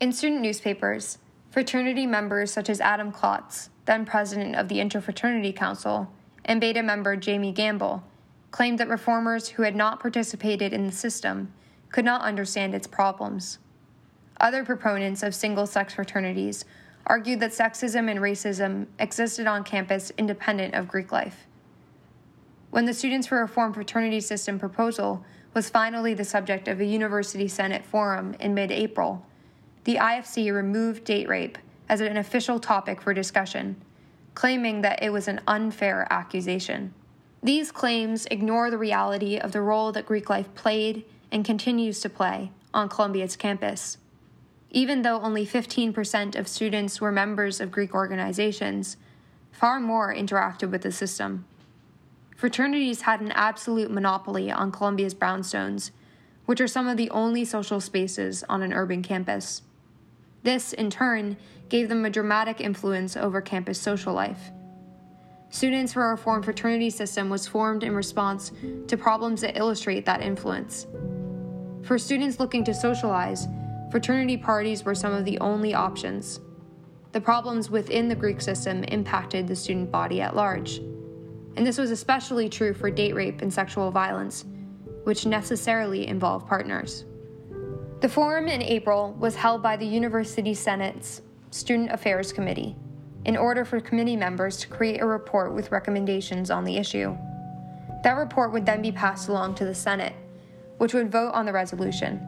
in 0.00 0.12
student 0.12 0.40
newspapers 0.40 1.18
fraternity 1.50 2.06
members 2.06 2.52
such 2.52 2.68
as 2.68 2.80
adam 2.80 3.12
klotz 3.12 3.70
then 3.86 4.04
president 4.04 4.56
of 4.56 4.68
the 4.68 4.78
interfraternity 4.78 5.54
council 5.54 6.10
and 6.44 6.60
beta 6.60 6.82
member 6.82 7.16
jamie 7.16 7.52
gamble 7.52 8.02
claimed 8.50 8.78
that 8.78 8.88
reformers 8.88 9.48
who 9.48 9.62
had 9.62 9.74
not 9.74 10.00
participated 10.00 10.72
in 10.72 10.86
the 10.86 10.92
system 10.92 11.52
could 11.90 12.04
not 12.04 12.22
understand 12.22 12.74
its 12.74 12.86
problems 12.86 13.58
other 14.40 14.64
proponents 14.64 15.22
of 15.22 15.34
single-sex 15.34 15.94
fraternities 15.94 16.64
argued 17.06 17.40
that 17.40 17.52
sexism 17.52 18.10
and 18.10 18.20
racism 18.20 18.86
existed 18.98 19.46
on 19.46 19.62
campus 19.62 20.10
independent 20.16 20.74
of 20.74 20.88
Greek 20.88 21.12
life. 21.12 21.46
When 22.70 22.86
the 22.86 22.94
Students 22.94 23.26
for 23.26 23.40
Reform 23.40 23.72
fraternity 23.72 24.20
system 24.20 24.58
proposal 24.58 25.24
was 25.52 25.70
finally 25.70 26.14
the 26.14 26.24
subject 26.24 26.66
of 26.66 26.80
a 26.80 26.84
University 26.84 27.46
Senate 27.46 27.84
forum 27.84 28.34
in 28.40 28.54
mid 28.54 28.72
April, 28.72 29.24
the 29.84 29.96
IFC 29.96 30.52
removed 30.52 31.04
date 31.04 31.28
rape 31.28 31.58
as 32.02 32.08
an 32.10 32.16
official 32.16 32.58
topic 32.58 33.00
for 33.00 33.14
discussion, 33.14 33.76
claiming 34.34 34.82
that 34.82 35.02
it 35.02 35.10
was 35.10 35.28
an 35.28 35.40
unfair 35.46 36.06
accusation. 36.10 36.92
These 37.42 37.72
claims 37.72 38.26
ignore 38.30 38.70
the 38.70 38.78
reality 38.78 39.38
of 39.38 39.52
the 39.52 39.60
role 39.60 39.92
that 39.92 40.06
Greek 40.06 40.28
life 40.28 40.54
played 40.54 41.04
and 41.30 41.44
continues 41.44 42.00
to 42.00 42.08
play 42.08 42.50
on 42.72 42.88
Columbia's 42.88 43.36
campus 43.36 43.98
even 44.74 45.02
though 45.02 45.20
only 45.20 45.46
15% 45.46 46.36
of 46.36 46.48
students 46.48 47.00
were 47.00 47.12
members 47.12 47.60
of 47.60 47.70
Greek 47.70 47.94
organizations, 47.94 48.96
far 49.52 49.78
more 49.78 50.12
interacted 50.12 50.68
with 50.70 50.82
the 50.82 50.90
system. 50.90 51.44
Fraternities 52.36 53.02
had 53.02 53.20
an 53.20 53.30
absolute 53.30 53.88
monopoly 53.88 54.50
on 54.50 54.72
Columbia's 54.72 55.14
brownstones, 55.14 55.92
which 56.46 56.60
are 56.60 56.66
some 56.66 56.88
of 56.88 56.96
the 56.96 57.08
only 57.10 57.44
social 57.44 57.80
spaces 57.80 58.42
on 58.48 58.62
an 58.62 58.72
urban 58.72 59.00
campus. 59.00 59.62
This, 60.44 60.74
in 60.74 60.90
turn, 60.90 61.38
gave 61.70 61.88
them 61.88 62.04
a 62.04 62.10
dramatic 62.10 62.60
influence 62.60 63.16
over 63.16 63.40
campus 63.40 63.80
social 63.80 64.12
life. 64.12 64.52
Students 65.48 65.94
for 65.94 66.04
a 66.04 66.10
Reformed 66.10 66.44
Fraternity 66.44 66.90
System 66.90 67.30
was 67.30 67.46
formed 67.46 67.82
in 67.82 67.94
response 67.94 68.52
to 68.88 68.96
problems 68.96 69.40
that 69.40 69.56
illustrate 69.56 70.04
that 70.04 70.20
influence. 70.20 70.86
For 71.82 71.96
students 71.96 72.40
looking 72.40 72.62
to 72.64 72.74
socialize, 72.74 73.48
fraternity 73.90 74.36
parties 74.36 74.84
were 74.84 74.94
some 74.94 75.14
of 75.14 75.24
the 75.24 75.38
only 75.38 75.72
options. 75.72 76.40
The 77.12 77.20
problems 77.20 77.70
within 77.70 78.08
the 78.08 78.14
Greek 78.14 78.40
system 78.40 78.84
impacted 78.84 79.46
the 79.48 79.56
student 79.56 79.90
body 79.90 80.20
at 80.20 80.36
large. 80.36 80.78
And 81.56 81.66
this 81.66 81.78
was 81.78 81.90
especially 81.90 82.48
true 82.50 82.74
for 82.74 82.90
date 82.90 83.14
rape 83.14 83.40
and 83.40 83.52
sexual 83.52 83.90
violence, 83.90 84.44
which 85.04 85.24
necessarily 85.24 86.06
involve 86.06 86.46
partners. 86.46 87.06
The 88.00 88.08
forum 88.08 88.48
in 88.48 88.60
April 88.60 89.14
was 89.18 89.34
held 89.34 89.62
by 89.62 89.76
the 89.76 89.86
University 89.86 90.52
Senate's 90.52 91.22
Student 91.50 91.90
Affairs 91.90 92.32
Committee 92.32 92.76
in 93.24 93.36
order 93.36 93.64
for 93.64 93.80
committee 93.80 94.16
members 94.16 94.58
to 94.58 94.68
create 94.68 95.00
a 95.00 95.06
report 95.06 95.54
with 95.54 95.72
recommendations 95.72 96.50
on 96.50 96.64
the 96.64 96.76
issue. 96.76 97.16
That 98.02 98.18
report 98.18 98.52
would 98.52 98.66
then 98.66 98.82
be 98.82 98.92
passed 98.92 99.28
along 99.28 99.54
to 99.56 99.64
the 99.64 99.74
Senate, 99.74 100.12
which 100.76 100.92
would 100.92 101.10
vote 101.10 101.32
on 101.32 101.46
the 101.46 101.52
resolution. 101.52 102.20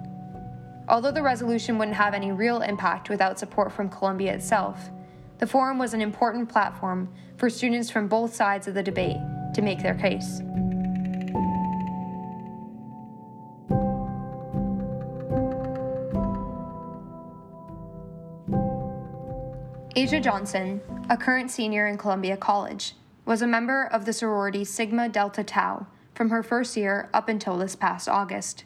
Although 0.89 1.11
the 1.11 1.23
resolution 1.23 1.77
wouldn't 1.77 1.97
have 1.97 2.15
any 2.15 2.33
real 2.33 2.63
impact 2.63 3.11
without 3.11 3.39
support 3.39 3.73
from 3.73 3.91
Columbia 3.91 4.33
itself, 4.33 4.91
the 5.39 5.47
forum 5.47 5.79
was 5.79 5.93
an 5.93 6.01
important 6.01 6.49
platform 6.49 7.13
for 7.37 7.51
students 7.51 7.91
from 7.91 8.09
both 8.09 8.35
sides 8.35 8.67
of 8.69 8.75
the 8.75 8.83
debate 8.83 9.19
to 9.53 9.61
make 9.61 9.83
their 9.83 9.95
case. 9.95 10.41
Asia 19.99 20.21
Johnson, 20.21 20.83
a 21.09 21.17
current 21.17 21.51
senior 21.51 21.87
in 21.87 21.97
Columbia 21.97 22.37
College, 22.37 22.93
was 23.25 23.41
a 23.41 23.47
member 23.47 23.87
of 23.87 24.05
the 24.05 24.13
sorority 24.13 24.63
Sigma 24.63 25.09
Delta 25.09 25.43
Tau 25.43 25.87
from 26.15 26.29
her 26.29 26.43
first 26.43 26.77
year 26.77 27.09
up 27.15 27.31
until 27.31 27.57
this 27.57 27.75
past 27.75 28.07
August. 28.07 28.65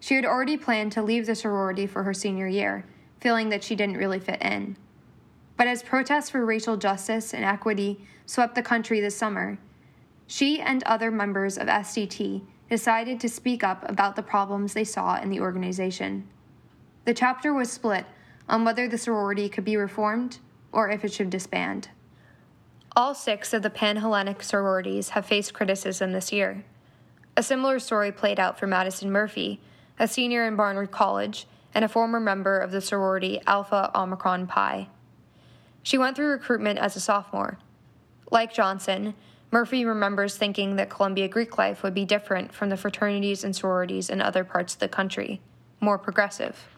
She 0.00 0.14
had 0.14 0.24
already 0.24 0.56
planned 0.56 0.92
to 0.92 1.02
leave 1.02 1.26
the 1.26 1.34
sorority 1.34 1.86
for 1.86 2.04
her 2.04 2.14
senior 2.14 2.48
year, 2.48 2.86
feeling 3.20 3.50
that 3.50 3.62
she 3.62 3.76
didn't 3.76 3.98
really 3.98 4.18
fit 4.18 4.40
in. 4.40 4.78
But 5.58 5.66
as 5.66 5.82
protests 5.82 6.30
for 6.30 6.46
racial 6.46 6.78
justice 6.78 7.34
and 7.34 7.44
equity 7.44 8.00
swept 8.24 8.54
the 8.54 8.62
country 8.62 9.00
this 9.00 9.14
summer, 9.14 9.58
she 10.26 10.62
and 10.62 10.82
other 10.84 11.10
members 11.10 11.58
of 11.58 11.66
SDT 11.66 12.40
decided 12.70 13.20
to 13.20 13.28
speak 13.28 13.62
up 13.62 13.86
about 13.86 14.16
the 14.16 14.22
problems 14.22 14.72
they 14.72 14.84
saw 14.84 15.20
in 15.20 15.28
the 15.28 15.40
organization. 15.40 16.26
The 17.04 17.12
chapter 17.12 17.52
was 17.52 17.70
split 17.70 18.06
on 18.48 18.64
whether 18.64 18.88
the 18.88 18.96
sorority 18.96 19.50
could 19.50 19.64
be 19.66 19.76
reformed 19.76 20.38
or 20.74 20.90
if 20.90 21.04
it 21.04 21.12
should 21.12 21.30
disband. 21.30 21.88
All 22.96 23.14
six 23.14 23.52
of 23.52 23.62
the 23.62 23.70
Panhellenic 23.70 24.42
sororities 24.42 25.10
have 25.10 25.26
faced 25.26 25.54
criticism 25.54 26.12
this 26.12 26.32
year. 26.32 26.64
A 27.36 27.42
similar 27.42 27.78
story 27.78 28.12
played 28.12 28.38
out 28.38 28.58
for 28.58 28.66
Madison 28.66 29.10
Murphy, 29.10 29.60
a 29.98 30.06
senior 30.06 30.46
in 30.46 30.56
Barnard 30.56 30.90
College 30.90 31.46
and 31.74 31.84
a 31.84 31.88
former 31.88 32.20
member 32.20 32.58
of 32.58 32.70
the 32.70 32.80
sorority 32.80 33.40
Alpha 33.46 33.90
Omicron 33.94 34.46
Pi. 34.46 34.88
She 35.82 35.98
went 35.98 36.16
through 36.16 36.30
recruitment 36.30 36.78
as 36.78 36.96
a 36.96 37.00
sophomore. 37.00 37.58
Like 38.30 38.54
Johnson, 38.54 39.14
Murphy 39.50 39.84
remembers 39.84 40.36
thinking 40.36 40.76
that 40.76 40.90
Columbia 40.90 41.28
Greek 41.28 41.58
life 41.58 41.82
would 41.82 41.94
be 41.94 42.04
different 42.04 42.52
from 42.52 42.70
the 42.70 42.76
fraternities 42.76 43.44
and 43.44 43.54
sororities 43.54 44.10
in 44.10 44.20
other 44.20 44.44
parts 44.44 44.74
of 44.74 44.80
the 44.80 44.88
country, 44.88 45.40
more 45.80 45.98
progressive. 45.98 46.68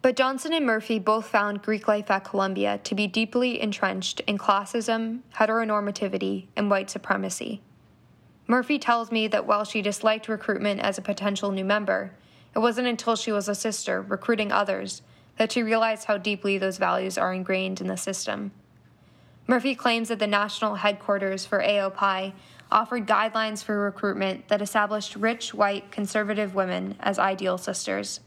But 0.00 0.16
Johnson 0.16 0.52
and 0.52 0.64
Murphy 0.64 0.98
both 0.98 1.26
found 1.26 1.62
Greek 1.62 1.88
life 1.88 2.10
at 2.10 2.24
Columbia 2.24 2.78
to 2.84 2.94
be 2.94 3.06
deeply 3.06 3.60
entrenched 3.60 4.20
in 4.20 4.38
classism, 4.38 5.20
heteronormativity, 5.34 6.46
and 6.56 6.70
white 6.70 6.88
supremacy. 6.88 7.60
Murphy 8.46 8.78
tells 8.78 9.10
me 9.10 9.26
that 9.28 9.46
while 9.46 9.64
she 9.64 9.82
disliked 9.82 10.28
recruitment 10.28 10.80
as 10.80 10.98
a 10.98 11.02
potential 11.02 11.50
new 11.50 11.64
member, 11.64 12.12
it 12.54 12.60
wasn't 12.60 12.86
until 12.86 13.16
she 13.16 13.32
was 13.32 13.48
a 13.48 13.54
sister 13.54 14.00
recruiting 14.00 14.52
others 14.52 15.02
that 15.36 15.52
she 15.52 15.62
realized 15.62 16.06
how 16.06 16.16
deeply 16.16 16.58
those 16.58 16.78
values 16.78 17.18
are 17.18 17.34
ingrained 17.34 17.80
in 17.80 17.88
the 17.88 17.96
system. 17.96 18.52
Murphy 19.46 19.74
claims 19.74 20.08
that 20.08 20.18
the 20.18 20.26
national 20.26 20.76
headquarters 20.76 21.44
for 21.44 21.60
AOPI 21.60 22.32
offered 22.70 23.06
guidelines 23.06 23.64
for 23.64 23.78
recruitment 23.78 24.46
that 24.48 24.62
established 24.62 25.16
rich, 25.16 25.54
white, 25.54 25.90
conservative 25.90 26.54
women 26.54 26.96
as 27.00 27.18
ideal 27.18 27.58
sisters. 27.58 28.20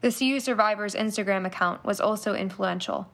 The 0.00 0.12
CU 0.12 0.38
Survivors 0.38 0.94
Instagram 0.94 1.44
account 1.44 1.84
was 1.84 2.00
also 2.00 2.34
influential, 2.34 3.08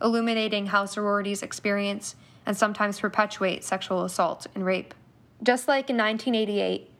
illuminating 0.00 0.66
how 0.66 0.84
sororities 0.84 1.42
experience 1.42 2.14
and 2.46 2.56
sometimes 2.56 3.00
perpetuate 3.00 3.64
sexual 3.64 4.04
assault 4.04 4.46
and 4.54 4.64
rape. 4.64 4.94
Just 5.42 5.66
like 5.66 5.90
in 5.90 5.96
1988, 5.96 6.90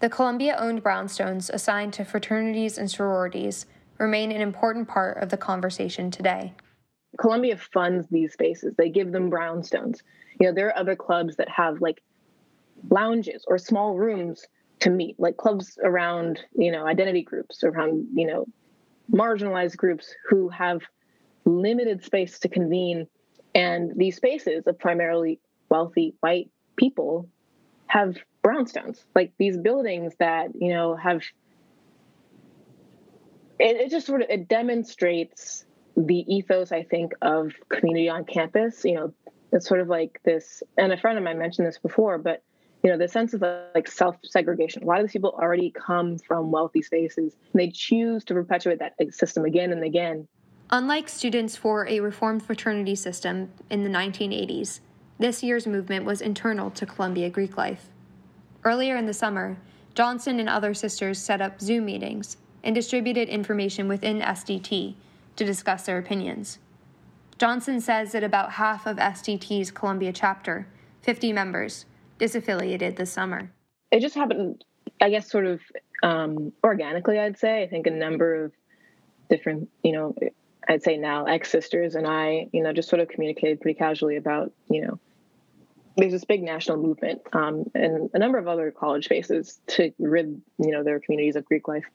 the 0.00 0.08
Columbia 0.08 0.56
owned 0.58 0.82
brownstones 0.82 1.48
assigned 1.48 1.92
to 1.94 2.04
fraternities 2.04 2.76
and 2.76 2.90
sororities 2.90 3.66
remain 3.98 4.32
an 4.32 4.40
important 4.40 4.88
part 4.88 5.18
of 5.18 5.28
the 5.28 5.36
conversation 5.36 6.10
today. 6.10 6.52
Columbia 7.18 7.56
funds 7.56 8.06
these 8.10 8.32
spaces, 8.32 8.74
they 8.76 8.88
give 8.88 9.12
them 9.12 9.30
brownstones. 9.30 10.00
You 10.40 10.48
know, 10.48 10.52
there 10.52 10.68
are 10.68 10.76
other 10.76 10.96
clubs 10.96 11.36
that 11.36 11.48
have 11.48 11.80
like 11.80 12.02
lounges 12.90 13.44
or 13.46 13.58
small 13.58 13.96
rooms 13.96 14.44
to 14.80 14.90
meet, 14.90 15.18
like 15.18 15.36
clubs 15.36 15.78
around, 15.82 16.40
you 16.56 16.70
know, 16.70 16.86
identity 16.86 17.22
groups, 17.22 17.64
around, 17.64 18.06
you 18.14 18.26
know, 18.26 18.46
marginalized 19.12 19.76
groups 19.76 20.14
who 20.28 20.48
have 20.48 20.82
limited 21.44 22.04
space 22.04 22.38
to 22.40 22.48
convene. 22.48 23.06
And 23.54 23.92
these 23.96 24.16
spaces 24.16 24.66
of 24.66 24.78
primarily 24.78 25.40
wealthy 25.68 26.14
white 26.20 26.50
people 26.76 27.28
have 27.86 28.16
brownstones, 28.44 29.04
like 29.14 29.32
these 29.38 29.56
buildings 29.56 30.14
that, 30.18 30.48
you 30.54 30.72
know, 30.72 30.94
have 30.94 31.22
it, 33.58 33.76
it 33.76 33.90
just 33.90 34.06
sort 34.06 34.22
of 34.22 34.30
it 34.30 34.48
demonstrates 34.48 35.64
the 35.96 36.24
ethos, 36.32 36.70
I 36.70 36.84
think, 36.84 37.12
of 37.22 37.52
community 37.68 38.08
on 38.08 38.24
campus. 38.24 38.84
You 38.84 38.94
know, 38.94 39.14
it's 39.52 39.66
sort 39.66 39.80
of 39.80 39.88
like 39.88 40.20
this, 40.24 40.62
and 40.76 40.92
a 40.92 40.96
friend 40.96 41.18
of 41.18 41.24
mine 41.24 41.38
mentioned 41.38 41.66
this 41.66 41.78
before, 41.78 42.18
but 42.18 42.42
you 42.82 42.90
know, 42.90 42.98
the 42.98 43.08
sense 43.08 43.34
of 43.34 43.42
like 43.74 43.88
self 43.88 44.16
segregation. 44.24 44.82
A 44.82 44.86
lot 44.86 45.00
of 45.00 45.06
these 45.06 45.12
people 45.12 45.30
already 45.30 45.70
come 45.70 46.18
from 46.18 46.50
wealthy 46.50 46.82
spaces. 46.82 47.36
And 47.52 47.60
they 47.60 47.70
choose 47.70 48.24
to 48.24 48.34
perpetuate 48.34 48.78
that 48.78 48.94
system 49.12 49.44
again 49.44 49.72
and 49.72 49.84
again. 49.84 50.28
Unlike 50.70 51.08
students 51.08 51.56
for 51.56 51.88
a 51.88 52.00
reformed 52.00 52.42
fraternity 52.42 52.94
system 52.94 53.50
in 53.70 53.84
the 53.84 53.90
1980s, 53.90 54.80
this 55.18 55.42
year's 55.42 55.66
movement 55.66 56.04
was 56.04 56.20
internal 56.20 56.70
to 56.72 56.86
Columbia 56.86 57.30
Greek 57.30 57.56
life. 57.56 57.88
Earlier 58.64 58.96
in 58.96 59.06
the 59.06 59.14
summer, 59.14 59.56
Johnson 59.94 60.38
and 60.38 60.48
other 60.48 60.74
sisters 60.74 61.18
set 61.18 61.40
up 61.40 61.60
Zoom 61.60 61.86
meetings 61.86 62.36
and 62.62 62.74
distributed 62.74 63.28
information 63.28 63.88
within 63.88 64.20
SDT 64.20 64.94
to 65.36 65.44
discuss 65.44 65.86
their 65.86 65.98
opinions. 65.98 66.58
Johnson 67.38 67.80
says 67.80 68.12
that 68.12 68.22
about 68.22 68.52
half 68.52 68.86
of 68.86 68.96
SDT's 68.96 69.70
Columbia 69.70 70.12
chapter, 70.12 70.66
50 71.02 71.32
members, 71.32 71.86
disaffiliated 72.18 72.96
this 72.96 73.10
summer? 73.10 73.50
It 73.90 74.00
just 74.00 74.14
happened, 74.14 74.64
I 75.00 75.10
guess, 75.10 75.30
sort 75.30 75.46
of 75.46 75.60
um, 76.02 76.52
organically, 76.62 77.18
I'd 77.18 77.38
say. 77.38 77.62
I 77.62 77.68
think 77.68 77.86
a 77.86 77.90
number 77.90 78.44
of 78.44 78.52
different, 79.30 79.68
you 79.82 79.92
know, 79.92 80.14
I'd 80.68 80.82
say 80.82 80.96
now 80.96 81.24
ex 81.24 81.50
sisters 81.50 81.94
and 81.94 82.06
I, 82.06 82.48
you 82.52 82.62
know, 82.62 82.72
just 82.72 82.88
sort 82.88 83.00
of 83.00 83.08
communicated 83.08 83.60
pretty 83.60 83.78
casually 83.78 84.16
about, 84.16 84.52
you 84.70 84.82
know, 84.82 84.98
there's 85.96 86.12
this 86.12 86.24
big 86.24 86.42
national 86.42 86.76
movement 86.76 87.22
um, 87.32 87.64
and 87.74 88.10
a 88.14 88.18
number 88.18 88.38
of 88.38 88.46
other 88.46 88.70
college 88.70 89.06
spaces 89.06 89.60
to 89.66 89.92
rid, 89.98 90.40
you 90.58 90.70
know, 90.70 90.84
their 90.84 91.00
communities 91.00 91.34
of 91.34 91.44
Greek 91.44 91.66
life. 91.66 91.86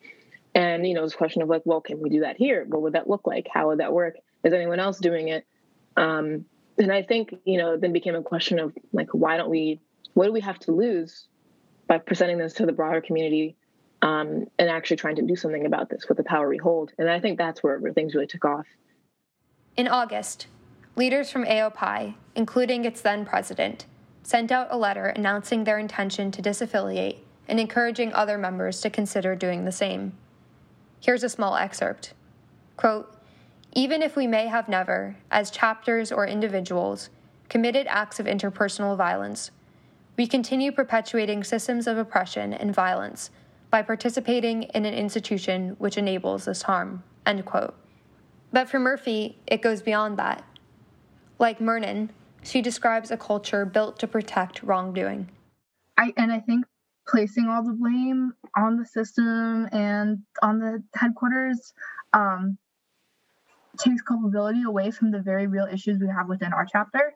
And, 0.55 0.85
you 0.85 0.93
know, 0.93 1.03
this 1.03 1.15
question 1.15 1.41
of 1.41 1.49
like, 1.49 1.61
well, 1.65 1.81
can 1.81 2.01
we 2.01 2.09
do 2.09 2.19
that 2.21 2.35
here? 2.37 2.65
What 2.67 2.81
would 2.81 2.93
that 2.93 3.09
look 3.09 3.25
like? 3.25 3.47
How 3.51 3.67
would 3.67 3.79
that 3.79 3.93
work? 3.93 4.17
Is 4.43 4.53
anyone 4.53 4.79
else 4.79 4.99
doing 4.99 5.29
it? 5.29 5.45
Um, 5.95 6.45
and 6.77 6.91
I 6.91 7.03
think, 7.03 7.33
you 7.45 7.57
know, 7.57 7.77
then 7.77 7.93
became 7.93 8.15
a 8.15 8.21
question 8.21 8.59
of 8.59 8.73
like, 8.91 9.09
why 9.13 9.37
don't 9.37 9.49
we 9.49 9.79
what 10.13 10.25
do 10.25 10.31
we 10.31 10.41
have 10.41 10.59
to 10.59 10.71
lose 10.71 11.27
by 11.87 11.97
presenting 11.97 12.37
this 12.37 12.53
to 12.53 12.65
the 12.65 12.71
broader 12.71 13.01
community 13.01 13.55
um, 14.01 14.45
and 14.59 14.69
actually 14.69 14.97
trying 14.97 15.15
to 15.15 15.21
do 15.21 15.35
something 15.35 15.65
about 15.65 15.89
this 15.89 16.07
with 16.07 16.17
the 16.17 16.23
power 16.23 16.47
we 16.47 16.57
hold? 16.57 16.91
And 16.97 17.09
I 17.09 17.19
think 17.19 17.37
that's 17.37 17.63
where, 17.63 17.79
where 17.79 17.93
things 17.93 18.13
really 18.13 18.27
took 18.27 18.45
off. 18.45 18.65
In 19.75 19.87
August, 19.87 20.47
leaders 20.95 21.31
from 21.31 21.45
AOPI, 21.45 22.15
including 22.35 22.85
its 22.85 23.01
then 23.01 23.25
president, 23.25 23.85
sent 24.21 24.51
out 24.51 24.67
a 24.69 24.77
letter 24.77 25.07
announcing 25.07 25.63
their 25.63 25.79
intention 25.79 26.31
to 26.31 26.41
disaffiliate 26.41 27.17
and 27.47 27.59
encouraging 27.59 28.13
other 28.13 28.37
members 28.37 28.79
to 28.81 28.89
consider 28.89 29.35
doing 29.35 29.65
the 29.65 29.71
same. 29.71 30.13
Here's 31.01 31.23
a 31.23 31.29
small 31.29 31.57
excerpt. 31.57 32.13
Quote, 32.77 33.13
even 33.73 34.01
if 34.01 34.15
we 34.15 34.27
may 34.27 34.47
have 34.47 34.69
never, 34.69 35.17
as 35.31 35.51
chapters 35.51 36.11
or 36.11 36.27
individuals, 36.27 37.09
committed 37.49 37.87
acts 37.87 38.19
of 38.19 38.27
interpersonal 38.27 38.95
violence, 38.95 39.51
we 40.15 40.27
continue 40.27 40.71
perpetuating 40.71 41.43
systems 41.43 41.87
of 41.87 41.97
oppression 41.97 42.53
and 42.53 42.73
violence 42.73 43.31
by 43.71 43.81
participating 43.81 44.63
in 44.63 44.85
an 44.85 44.93
institution 44.93 45.75
which 45.79 45.97
enables 45.97 46.45
this 46.45 46.61
harm. 46.63 47.03
End 47.25 47.45
quote. 47.45 47.73
But 48.51 48.69
for 48.69 48.79
Murphy, 48.79 49.39
it 49.47 49.63
goes 49.63 49.81
beyond 49.81 50.17
that. 50.17 50.43
Like 51.39 51.59
Murnin, 51.59 52.09
she 52.43 52.61
describes 52.61 53.09
a 53.09 53.17
culture 53.17 53.65
built 53.65 53.97
to 53.99 54.07
protect 54.07 54.61
wrongdoing. 54.61 55.29
I 55.97 56.13
and 56.17 56.31
I 56.31 56.39
think 56.39 56.65
placing 57.07 57.47
all 57.47 57.63
the 57.63 57.73
blame 57.73 58.33
on 58.55 58.77
the 58.77 58.85
system 58.85 59.67
and 59.71 60.19
on 60.41 60.59
the 60.59 60.83
headquarters 60.93 61.73
um, 62.13 62.57
takes 63.77 64.01
culpability 64.01 64.63
away 64.63 64.91
from 64.91 65.11
the 65.11 65.19
very 65.19 65.47
real 65.47 65.67
issues 65.71 65.99
we 65.99 66.07
have 66.07 66.29
within 66.29 66.53
our 66.53 66.65
chapter. 66.65 67.15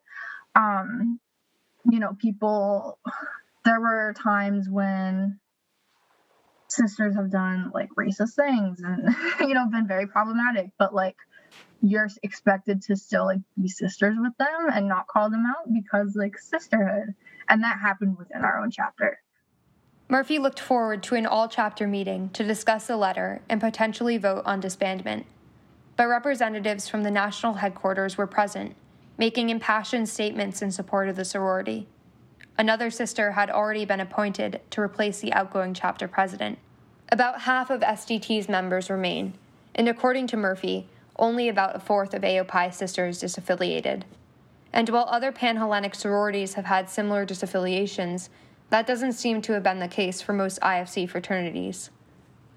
Um, 0.56 1.20
you 1.90 2.00
know, 2.00 2.16
people, 2.20 3.00
there 3.66 3.80
were 3.80 4.14
times 4.22 4.68
when 4.70 5.40
sisters 6.70 7.16
have 7.16 7.32
done 7.32 7.72
like 7.74 7.90
racist 7.98 8.36
things 8.36 8.82
and, 8.82 9.16
you 9.42 9.54
know, 9.54 9.68
been 9.70 9.88
very 9.88 10.08
problematic, 10.08 10.72
but 10.78 10.94
like, 10.94 11.16
you're 11.82 12.10
expected 12.24 12.82
to 12.82 12.96
still 12.96 13.26
like 13.26 13.40
be 13.60 13.68
sisters 13.68 14.16
with 14.20 14.36
them 14.38 14.68
and 14.74 14.88
not 14.88 15.08
call 15.08 15.30
them 15.30 15.46
out 15.46 15.72
because 15.72 16.16
like 16.16 16.38
sisterhood. 16.38 17.14
And 17.50 17.64
that 17.64 17.80
happened 17.80 18.18
within 18.18 18.44
our 18.44 18.60
own 18.60 18.72
chapter. 18.72 19.20
Murphy 20.10 20.40
looked 20.40 20.60
forward 20.60 21.04
to 21.04 21.16
an 21.16 21.26
all 21.26 21.48
chapter 21.48 21.88
meeting 21.88 22.30
to 22.30 22.44
discuss 22.44 22.88
the 22.88 22.98
letter 22.98 23.42
and 23.50 23.62
potentially 23.62 24.18
vote 24.18 24.44
on 24.46 24.62
disbandment. 24.62 25.26
But 25.96 26.08
representatives 26.08 26.88
from 26.88 27.04
the 27.04 27.12
national 27.12 27.56
headquarters 27.56 28.18
were 28.18 28.28
present 28.28 28.76
making 29.18 29.50
impassioned 29.50 30.08
statements 30.08 30.62
in 30.62 30.72
support 30.72 31.10
of 31.10 31.16
the 31.16 31.26
sorority. 31.26 31.88
Another 32.58 32.90
sister 32.90 33.32
had 33.32 33.50
already 33.50 33.86
been 33.86 34.00
appointed 34.00 34.62
to 34.72 34.82
replace 34.82 35.20
the 35.20 35.34
outgoing 35.34 35.74
chapter 35.74 36.08
president. 36.08 36.60
About 37.10 37.42
half 37.42 37.70
of 37.70 37.82
SDT's 37.82 38.50
members 38.50 38.90
remain, 38.90 39.34
and 39.74 39.88
according 39.88 40.28
to 40.28 40.38
Murphy, 40.38 40.88
only 41.18 41.50
about 41.50 41.76
a 41.76 41.80
fourth 41.80 42.14
of 42.14 42.22
AOPI 42.22 42.74
sisters 42.74 43.22
disaffiliated. 43.22 44.04
And 44.74 44.90
while 44.90 45.08
other 45.10 45.32
Panhellenic 45.32 45.96
sororities 45.96 46.56
have 46.56 46.66
had 46.66 46.90
similar 46.90 47.26
disaffiliations, 47.26 48.30
that 48.70 48.86
doesn't 48.86 49.14
seem 49.14 49.42
to 49.44 49.54
have 49.54 49.64
been 49.64 49.80
the 49.80 49.88
case 49.88 50.22
for 50.22 50.34
most 50.34 50.60
IFC 50.62 51.10
fraternities. 51.10 51.90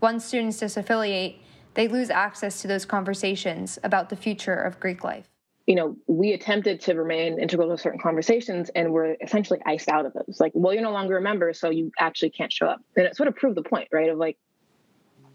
Once 0.01 0.25
students 0.25 0.61
disaffiliate, 0.61 1.37
they 1.75 1.87
lose 1.87 2.11
access 2.11 2.61
to 2.61 2.69
those 2.69 2.85
conversations 2.85 3.79
about 3.85 4.09
the 4.09 4.17
future 4.17 4.57
of 4.57 4.81
Greek 4.81 5.05
life 5.05 5.30
you 5.71 5.77
know, 5.77 5.97
we 6.09 6.33
attempted 6.33 6.81
to 6.81 6.95
remain 6.95 7.39
integral 7.39 7.71
to 7.71 7.79
certain 7.79 8.01
conversations 8.01 8.73
and 8.75 8.93
we're 8.93 9.15
essentially 9.23 9.61
iced 9.65 9.89
out 9.89 10.05
of 10.05 10.13
those. 10.15 10.41
Like, 10.41 10.51
well, 10.53 10.75
you're 10.75 10.83
no 10.83 10.91
longer 10.91 11.17
a 11.17 11.23
member, 11.23 11.53
so 11.53 11.71
you 11.71 11.93
actually 11.97 12.31
can't 12.31 12.53
show 12.53 12.67
up. 12.67 12.81
And 12.97 13.07
it 13.07 13.15
sort 13.15 13.29
of 13.29 13.37
proved 13.37 13.57
the 13.57 13.63
point, 13.63 13.87
right? 13.93 14.11
Of 14.11 14.19
like, 14.19 14.37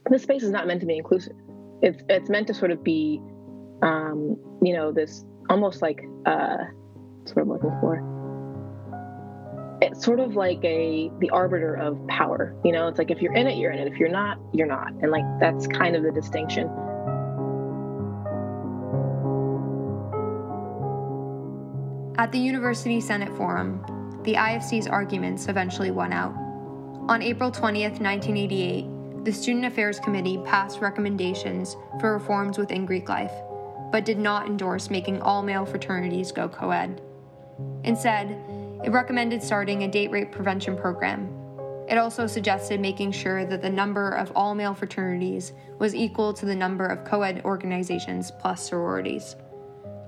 this 0.09 0.23
space 0.23 0.43
is 0.43 0.51
not 0.51 0.67
meant 0.67 0.81
to 0.81 0.85
be 0.85 0.97
inclusive. 0.97 1.37
it's 1.81 2.03
it's 2.09 2.29
meant 2.29 2.47
to 2.47 2.53
sort 2.53 2.71
of 2.71 2.83
be, 2.83 3.21
um, 3.81 4.35
you 4.61 4.73
know, 4.73 4.91
this 4.91 5.23
almost 5.49 5.81
like 5.81 6.03
uh, 6.25 6.57
what 7.31 7.41
I'm 7.41 7.47
looking 7.47 7.77
for. 7.79 8.03
It's 9.81 10.03
sort 10.03 10.19
of 10.19 10.35
like 10.35 10.61
a 10.65 11.11
the 11.19 11.29
arbiter 11.29 11.75
of 11.75 12.05
power. 12.07 12.57
You 12.65 12.73
know, 12.73 12.89
it's 12.89 12.97
like 12.97 13.09
if 13.09 13.21
you're 13.21 13.35
in 13.35 13.47
it, 13.47 13.57
you're 13.57 13.71
in 13.71 13.79
it. 13.79 13.87
If 13.87 13.99
you're 13.99 14.09
not, 14.09 14.37
you're 14.51 14.67
not. 14.67 14.91
And 15.01 15.11
like 15.11 15.23
that's 15.39 15.65
kind 15.67 15.95
of 15.95 16.03
the 16.03 16.11
distinction. 16.11 16.69
At 22.17 22.31
the 22.31 22.39
University 22.39 23.01
Senate 23.01 23.35
Forum, 23.35 23.83
the 24.23 24.35
IFC's 24.35 24.87
arguments 24.87 25.49
eventually 25.49 25.91
won 25.91 26.13
out. 26.13 26.33
On 27.09 27.21
April 27.21 27.51
20th, 27.51 27.99
1988, 27.99 29.25
the 29.25 29.33
Student 29.33 29.65
Affairs 29.65 29.99
Committee 29.99 30.39
passed 30.45 30.79
recommendations 30.79 31.75
for 31.99 32.13
reforms 32.13 32.57
within 32.57 32.85
Greek 32.85 33.09
life, 33.09 33.33
but 33.91 34.05
did 34.05 34.17
not 34.17 34.47
endorse 34.47 34.89
making 34.89 35.21
all 35.21 35.43
male 35.43 35.65
fraternities 35.65 36.31
go 36.31 36.47
co 36.47 36.71
ed. 36.71 37.01
Instead, 37.83 38.39
it 38.85 38.91
recommended 38.91 39.43
starting 39.43 39.83
a 39.83 39.87
date 39.89 40.09
rape 40.09 40.31
prevention 40.31 40.77
program. 40.77 41.27
It 41.89 41.97
also 41.97 42.27
suggested 42.27 42.79
making 42.79 43.11
sure 43.11 43.45
that 43.45 43.61
the 43.61 43.69
number 43.69 44.11
of 44.11 44.31
all 44.37 44.55
male 44.55 44.73
fraternities 44.73 45.51
was 45.79 45.93
equal 45.93 46.33
to 46.33 46.45
the 46.45 46.55
number 46.55 46.85
of 46.85 47.03
co 47.03 47.23
ed 47.23 47.41
organizations 47.43 48.31
plus 48.39 48.65
sororities. 48.65 49.35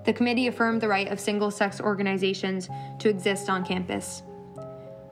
The 0.08 0.14
committee 0.14 0.48
affirmed 0.48 0.80
the 0.80 0.88
right 0.88 1.10
of 1.10 1.20
single 1.20 1.52
sex 1.52 1.82
organizations 1.82 2.70
to 3.00 3.10
exist 3.10 3.50
on 3.50 3.66
campus. 3.66 4.24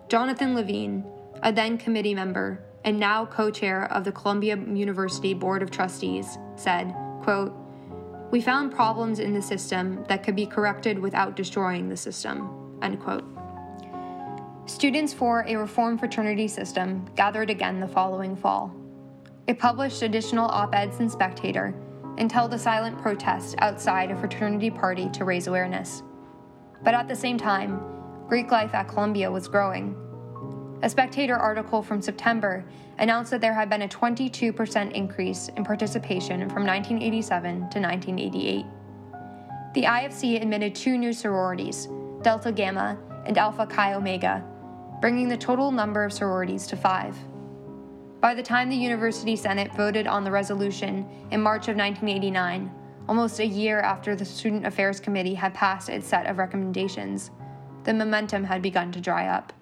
Jonathan 0.07 0.55
Levine, 0.55 1.03
a 1.43 1.51
then 1.51 1.77
committee 1.77 2.15
member, 2.15 2.63
and 2.85 2.97
now 2.97 3.25
co-chair 3.25 3.91
of 3.91 4.05
the 4.05 4.13
Columbia 4.13 4.55
University 4.55 5.33
Board 5.33 5.61
of 5.61 5.69
Trustees, 5.69 6.37
said, 6.55 6.95
quote, 7.23 7.53
"We 8.31 8.39
found 8.39 8.71
problems 8.71 9.19
in 9.19 9.33
the 9.33 9.41
system 9.41 10.05
that 10.07 10.23
could 10.23 10.35
be 10.35 10.45
corrected 10.45 10.97
without 10.97 11.35
destroying 11.35 11.89
the 11.89 11.97
system." 11.97 12.79
End 12.81 13.01
quote. 13.01 13.25
Students 14.65 15.11
for 15.11 15.43
a 15.45 15.57
reform 15.57 15.97
fraternity 15.97 16.47
system 16.47 17.05
gathered 17.15 17.49
again 17.49 17.81
the 17.81 17.87
following 17.87 18.33
fall. 18.33 18.73
It 19.45 19.59
published 19.59 20.03
additional 20.03 20.47
op-eds 20.47 21.01
in 21.01 21.09
Spectator 21.09 21.75
and 22.17 22.31
held 22.31 22.53
a 22.53 22.59
silent 22.59 23.01
protest 23.01 23.55
outside 23.59 24.11
a 24.11 24.15
fraternity 24.15 24.69
party 24.69 25.09
to 25.09 25.25
raise 25.25 25.47
awareness. 25.47 26.03
But 26.83 26.93
at 26.93 27.07
the 27.07 27.15
same 27.15 27.37
time, 27.37 27.81
Greek 28.27 28.51
life 28.51 28.73
at 28.73 28.87
Columbia 28.87 29.31
was 29.31 29.47
growing 29.47 29.95
a 30.85 30.89
Spectator 30.89 31.35
article 31.35 31.81
from 31.81 32.01
September 32.01 32.63
announced 32.99 33.31
that 33.31 33.41
there 33.41 33.53
had 33.53 33.69
been 33.69 33.81
a 33.81 33.87
22% 33.87 34.91
increase 34.91 35.47
in 35.57 35.63
participation 35.63 36.41
from 36.49 36.65
1987 36.65 37.53
to 37.71 37.79
1988. 37.79 38.65
The 39.73 39.83
IFC 39.83 40.41
admitted 40.41 40.75
two 40.75 40.97
new 40.97 41.11
sororities, 41.11 41.87
Delta 42.21 42.51
Gamma 42.51 42.97
and 43.25 43.37
Alpha 43.37 43.65
Chi 43.65 43.93
Omega, 43.93 44.43
bringing 45.01 45.27
the 45.27 45.37
total 45.37 45.71
number 45.71 46.03
of 46.03 46.13
sororities 46.13 46.67
to 46.67 46.77
five. 46.77 47.17
By 48.21 48.33
the 48.33 48.43
time 48.43 48.69
the 48.69 48.75
University 48.75 49.35
Senate 49.35 49.73
voted 49.75 50.07
on 50.07 50.23
the 50.23 50.31
resolution 50.31 51.07
in 51.31 51.41
March 51.41 51.67
of 51.67 51.75
1989, 51.75 52.71
almost 53.07 53.39
a 53.39 53.45
year 53.45 53.79
after 53.81 54.15
the 54.15 54.25
Student 54.25 54.65
Affairs 54.65 54.99
Committee 54.99 55.35
had 55.35 55.53
passed 55.53 55.89
its 55.89 56.07
set 56.07 56.25
of 56.25 56.37
recommendations, 56.37 57.29
the 57.83 57.93
momentum 57.93 58.43
had 58.45 58.61
begun 58.61 58.91
to 58.91 59.01
dry 59.01 59.27
up. 59.27 59.53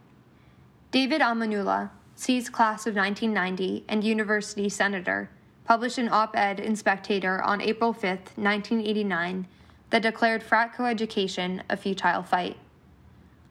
David 0.91 1.21
Amanula, 1.21 1.89
C's 2.15 2.49
class 2.49 2.85
of 2.85 2.95
1990 2.95 3.85
and 3.89 4.03
university 4.03 4.69
senator, 4.69 5.29
published 5.65 5.97
an 5.97 6.09
op 6.09 6.35
ed 6.35 6.59
in 6.59 6.75
Spectator 6.75 7.41
on 7.41 7.61
April 7.61 7.91
5, 7.91 8.03
1989, 8.03 9.47
that 9.89 10.01
declared 10.01 10.43
frat 10.43 10.73
coeducation 10.73 11.61
a 11.69 11.75
futile 11.75 12.23
fight. 12.23 12.57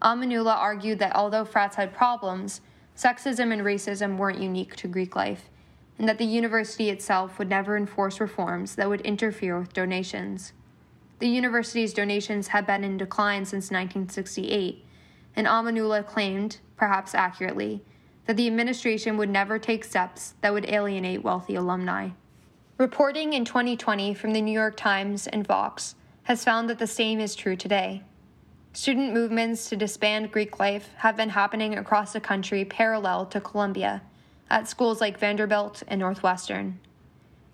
Amanula 0.00 0.56
argued 0.56 0.98
that 0.98 1.14
although 1.14 1.44
frats 1.44 1.76
had 1.76 1.94
problems, 1.94 2.60
sexism 2.96 3.52
and 3.52 3.62
racism 3.62 4.16
weren't 4.16 4.40
unique 4.40 4.76
to 4.76 4.88
Greek 4.88 5.16
life, 5.16 5.48
and 5.98 6.09
that 6.09 6.18
the 6.18 6.24
university 6.24 6.90
itself 6.90 7.38
would 7.38 7.48
never 7.48 7.76
enforce 7.76 8.20
reforms 8.20 8.74
that 8.74 8.88
would 8.88 9.00
interfere 9.02 9.59
with 9.59 9.72
donations. 9.72 10.52
The 11.18 11.28
university's 11.28 11.94
donations 11.94 12.48
had 12.48 12.66
been 12.66 12.83
in 12.83 12.96
decline 12.96 13.44
since 13.44 13.70
1968, 13.70 14.85
and 15.37 15.46
Amanula 15.46 16.05
claimed, 16.05 16.59
perhaps 16.76 17.14
accurately, 17.14 17.83
that 18.26 18.37
the 18.37 18.46
administration 18.46 19.16
would 19.16 19.31
never 19.31 19.59
take 19.59 19.85
steps 19.85 20.35
that 20.40 20.52
would 20.52 20.68
alienate 20.68 21.22
wealthy 21.22 21.55
alumni. 21.55 22.11
Reporting 22.78 23.33
in 23.33 23.44
2020 23.44 24.14
from 24.14 24.33
the 24.33 24.42
New 24.42 24.52
York 24.52 24.76
Times 24.76 25.26
and 25.26 25.46
Vox 25.46 25.94
has 26.24 26.44
found 26.44 26.68
that 26.68 26.78
the 26.78 26.87
same 26.87 27.20
is 27.20 27.35
true 27.35 27.57
today. 27.57 28.02
Student 28.74 29.12
movements 29.12 29.68
to 29.68 29.76
disband 29.76 30.32
Greek 30.32 30.58
life 30.58 30.88
have 30.96 31.14
been 31.14 31.28
happening 31.28 31.76
across 31.76 32.14
the 32.14 32.20
country 32.20 32.64
parallel 32.64 33.26
to 33.26 33.38
Columbia, 33.38 34.00
at 34.48 34.66
schools 34.66 34.98
like 34.98 35.18
Vanderbilt 35.18 35.82
and 35.88 36.00
Northwestern. 36.00 36.80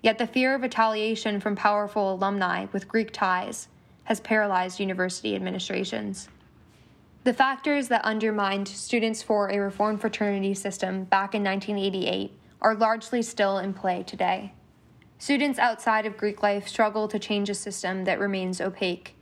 Yet 0.00 0.18
the 0.18 0.28
fear 0.28 0.54
of 0.54 0.62
retaliation 0.62 1.40
from 1.40 1.56
powerful 1.56 2.14
alumni 2.14 2.66
with 2.72 2.86
Greek 2.86 3.12
ties 3.12 3.66
has 4.04 4.20
paralyzed 4.20 4.78
university 4.78 5.34
administrations. 5.34 6.28
The 7.24 7.34
factors 7.34 7.88
that 7.88 8.04
undermined 8.04 8.68
students 8.68 9.20
for 9.20 9.50
a 9.50 9.58
reformed 9.58 10.00
fraternity 10.00 10.54
system 10.54 11.02
back 11.02 11.34
in 11.34 11.42
1988 11.42 12.32
are 12.62 12.76
largely 12.76 13.22
still 13.22 13.58
in 13.58 13.74
play 13.74 14.04
today. 14.04 14.52
Students 15.18 15.58
outside 15.58 16.06
of 16.06 16.16
Greek 16.16 16.44
life 16.44 16.68
struggle 16.68 17.08
to 17.08 17.18
change 17.18 17.50
a 17.50 17.54
system 17.54 18.04
that 18.04 18.20
remains 18.20 18.60
opaque. 18.60 19.16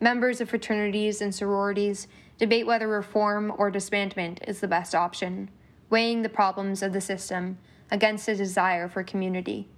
Members 0.00 0.40
of 0.40 0.48
fraternities 0.48 1.20
and 1.20 1.34
sororities 1.34 2.06
debate 2.38 2.66
whether 2.66 2.88
reform 2.88 3.52
or 3.56 3.70
disbandment 3.70 4.38
is 4.48 4.60
the 4.60 4.68
best 4.68 4.94
option, 4.94 5.50
weighing 5.90 6.22
the 6.22 6.28
problems 6.28 6.82
of 6.82 6.92
the 6.92 7.00
system 7.00 7.58
against 7.90 8.28
a 8.28 8.36
desire 8.36 8.88
for 8.88 9.02
community. 9.02 9.68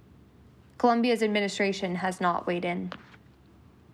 Columbia's 0.77 1.23
administration 1.23 1.95
has 1.95 2.21
not 2.21 2.45
weighed 2.45 2.65
in. 2.65 2.91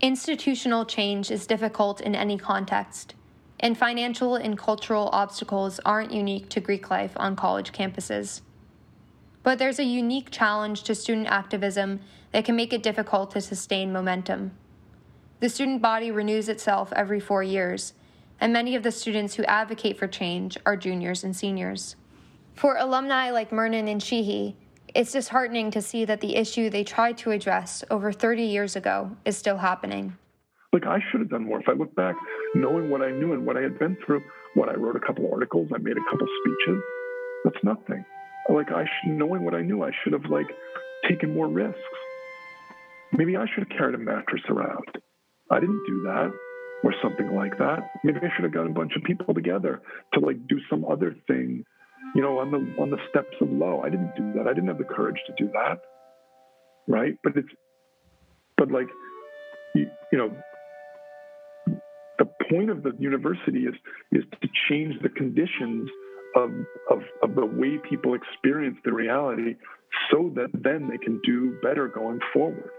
Institutional 0.02 0.86
change 0.86 1.32
is 1.32 1.48
difficult 1.48 2.02
in 2.02 2.16
any 2.16 2.38
context 2.38 3.16
and 3.60 3.78
financial 3.78 4.36
and 4.36 4.58
cultural 4.58 5.10
obstacles 5.12 5.80
aren't 5.86 6.12
unique 6.12 6.50
to 6.50 6.60
Greek 6.60 6.90
life 6.90 7.14
on 7.16 7.36
college 7.36 7.72
campuses. 7.72 8.42
But 9.44 9.60
there's 9.60 9.80
a 9.80 9.84
unique 9.84 10.30
challenge 10.30 10.84
to 10.84 10.96
student 10.96 11.28
activism 11.28 12.02
that 12.32 12.46
can 12.46 12.56
make 12.56 12.74
it 12.74 12.84
difficult 12.84 13.32
to 13.32 13.42
sustain 13.42 13.92
momentum. 13.92 14.52
The 15.40 15.50
student 15.50 15.84
body 15.84 16.10
renews 16.10 16.50
itself 16.50 16.92
every 16.96 17.20
four 17.20 17.44
years, 17.44 17.94
and 18.40 18.52
many 18.52 18.76
of 18.76 18.82
the 18.82 18.92
students 18.92 19.36
who 19.36 19.44
advocate 19.44 19.96
for 19.96 20.08
change 20.08 20.58
are 20.66 20.76
juniors 20.76 21.24
and 21.24 21.36
seniors. 21.36 21.96
For 22.56 22.76
alumni 22.78 23.30
like 23.30 23.52
Murnin 23.52 23.88
and 23.88 24.02
Sheehy, 24.02 24.56
it's 24.96 25.12
disheartening 25.12 25.70
to 25.72 25.82
see 25.82 26.06
that 26.06 26.22
the 26.22 26.36
issue 26.36 26.72
they 26.72 26.84
tried 26.84 27.20
to 27.20 27.30
address 27.30 27.84
over 27.92 28.12
30 28.12 28.44
years 28.46 28.76
ago 28.76 29.16
is 29.26 29.38
still 29.38 29.58
happening. 29.58 30.18
Like, 30.74 30.88
I 30.88 30.98
should 31.12 31.20
have 31.20 31.30
done 31.30 31.46
more. 31.46 31.60
If 31.60 31.70
I 31.70 31.74
look 31.74 31.94
back, 31.94 32.16
knowing 32.56 32.90
what 32.90 33.04
I 33.04 33.12
knew 33.12 33.34
and 33.34 33.46
what 33.46 33.58
I 33.58 33.62
had 33.62 33.78
been 33.78 33.96
through, 34.04 34.24
what 34.56 34.70
I 34.70 34.74
wrote 34.74 34.96
a 34.96 35.00
couple 35.00 35.30
articles, 35.32 35.70
I 35.74 35.78
made 35.78 35.98
a 35.98 36.10
couple 36.10 36.28
speeches. 36.42 36.82
That's 37.44 37.64
nothing. 37.64 38.04
Like 38.50 38.72
I 38.72 38.86
should, 38.86 39.14
knowing 39.14 39.46
what 39.46 39.54
I 39.54 39.62
knew, 39.62 39.84
I 39.84 39.92
should 40.04 40.14
have 40.14 40.26
like 40.32 40.48
taken 41.08 41.36
more 41.36 41.48
risks. 41.48 41.80
Maybe 43.12 43.38
I 43.38 43.46
should 43.54 43.68
have 43.70 43.78
carried 43.78 43.94
a 43.94 44.00
mattress 44.00 44.42
around. 44.50 44.98
I 45.52 45.60
didn't 45.60 45.84
do 45.88 46.02
that 46.04 46.32
or 46.84 46.94
something 47.02 47.36
like 47.36 47.58
that. 47.58 47.80
Maybe 48.04 48.20
I 48.20 48.30
should 48.36 48.44
have 48.44 48.54
got 48.54 48.68
a 48.68 48.74
bunch 48.74 48.94
of 48.96 49.04
people 49.04 49.34
together 49.34 49.82
to 50.14 50.20
like 50.20 50.48
do 50.48 50.60
some 50.70 50.86
other 50.86 51.16
thing, 51.28 51.66
you 52.16 52.22
know, 52.22 52.40
on 52.40 52.52
the 52.52 52.82
on 52.82 52.90
the 52.90 52.98
steps 53.10 53.36
of 53.42 53.50
Low. 53.50 53.82
I 53.82 53.90
didn't 53.90 54.16
do 54.16 54.34
that. 54.34 54.48
I 54.48 54.54
didn't 54.54 54.68
have 54.68 54.78
the 54.78 54.84
courage 54.84 55.20
to 55.28 55.34
do 55.44 55.52
that. 55.54 55.82
Right? 56.88 57.18
But 57.24 57.36
it's 57.36 57.50
but 58.58 58.72
like 58.72 58.88
you, 59.76 59.90
you 60.12 60.18
know, 60.18 60.36
the 62.20 62.26
point 62.50 62.70
of 62.70 62.84
the 62.84 62.94
university 63.00 63.66
is 63.66 63.76
is 64.12 64.24
to 64.42 64.48
change 64.70 64.96
the 65.02 65.10
conditions 65.10 65.90
of, 66.36 66.52
of, 66.92 67.00
of 67.24 67.36
the 67.36 67.46
way 67.46 67.80
people 67.90 68.14
experience 68.14 68.78
the 68.86 68.94
reality 68.94 69.56
so 70.12 70.32
that 70.36 70.50
then 70.54 70.90
they 70.90 70.98
can 70.98 71.20
do 71.24 71.58
better 71.62 71.88
going 71.88 72.20
forward. 72.34 72.70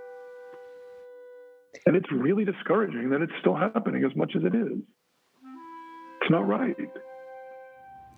And 1.86 1.96
it's 1.96 2.10
really 2.12 2.44
discouraging 2.44 3.10
that 3.10 3.22
it's 3.22 3.32
still 3.40 3.54
happening 3.54 4.04
as 4.04 4.16
much 4.16 4.32
as 4.36 4.42
it 4.44 4.54
is. 4.54 4.78
It's 6.22 6.30
not 6.30 6.46
right. 6.46 6.76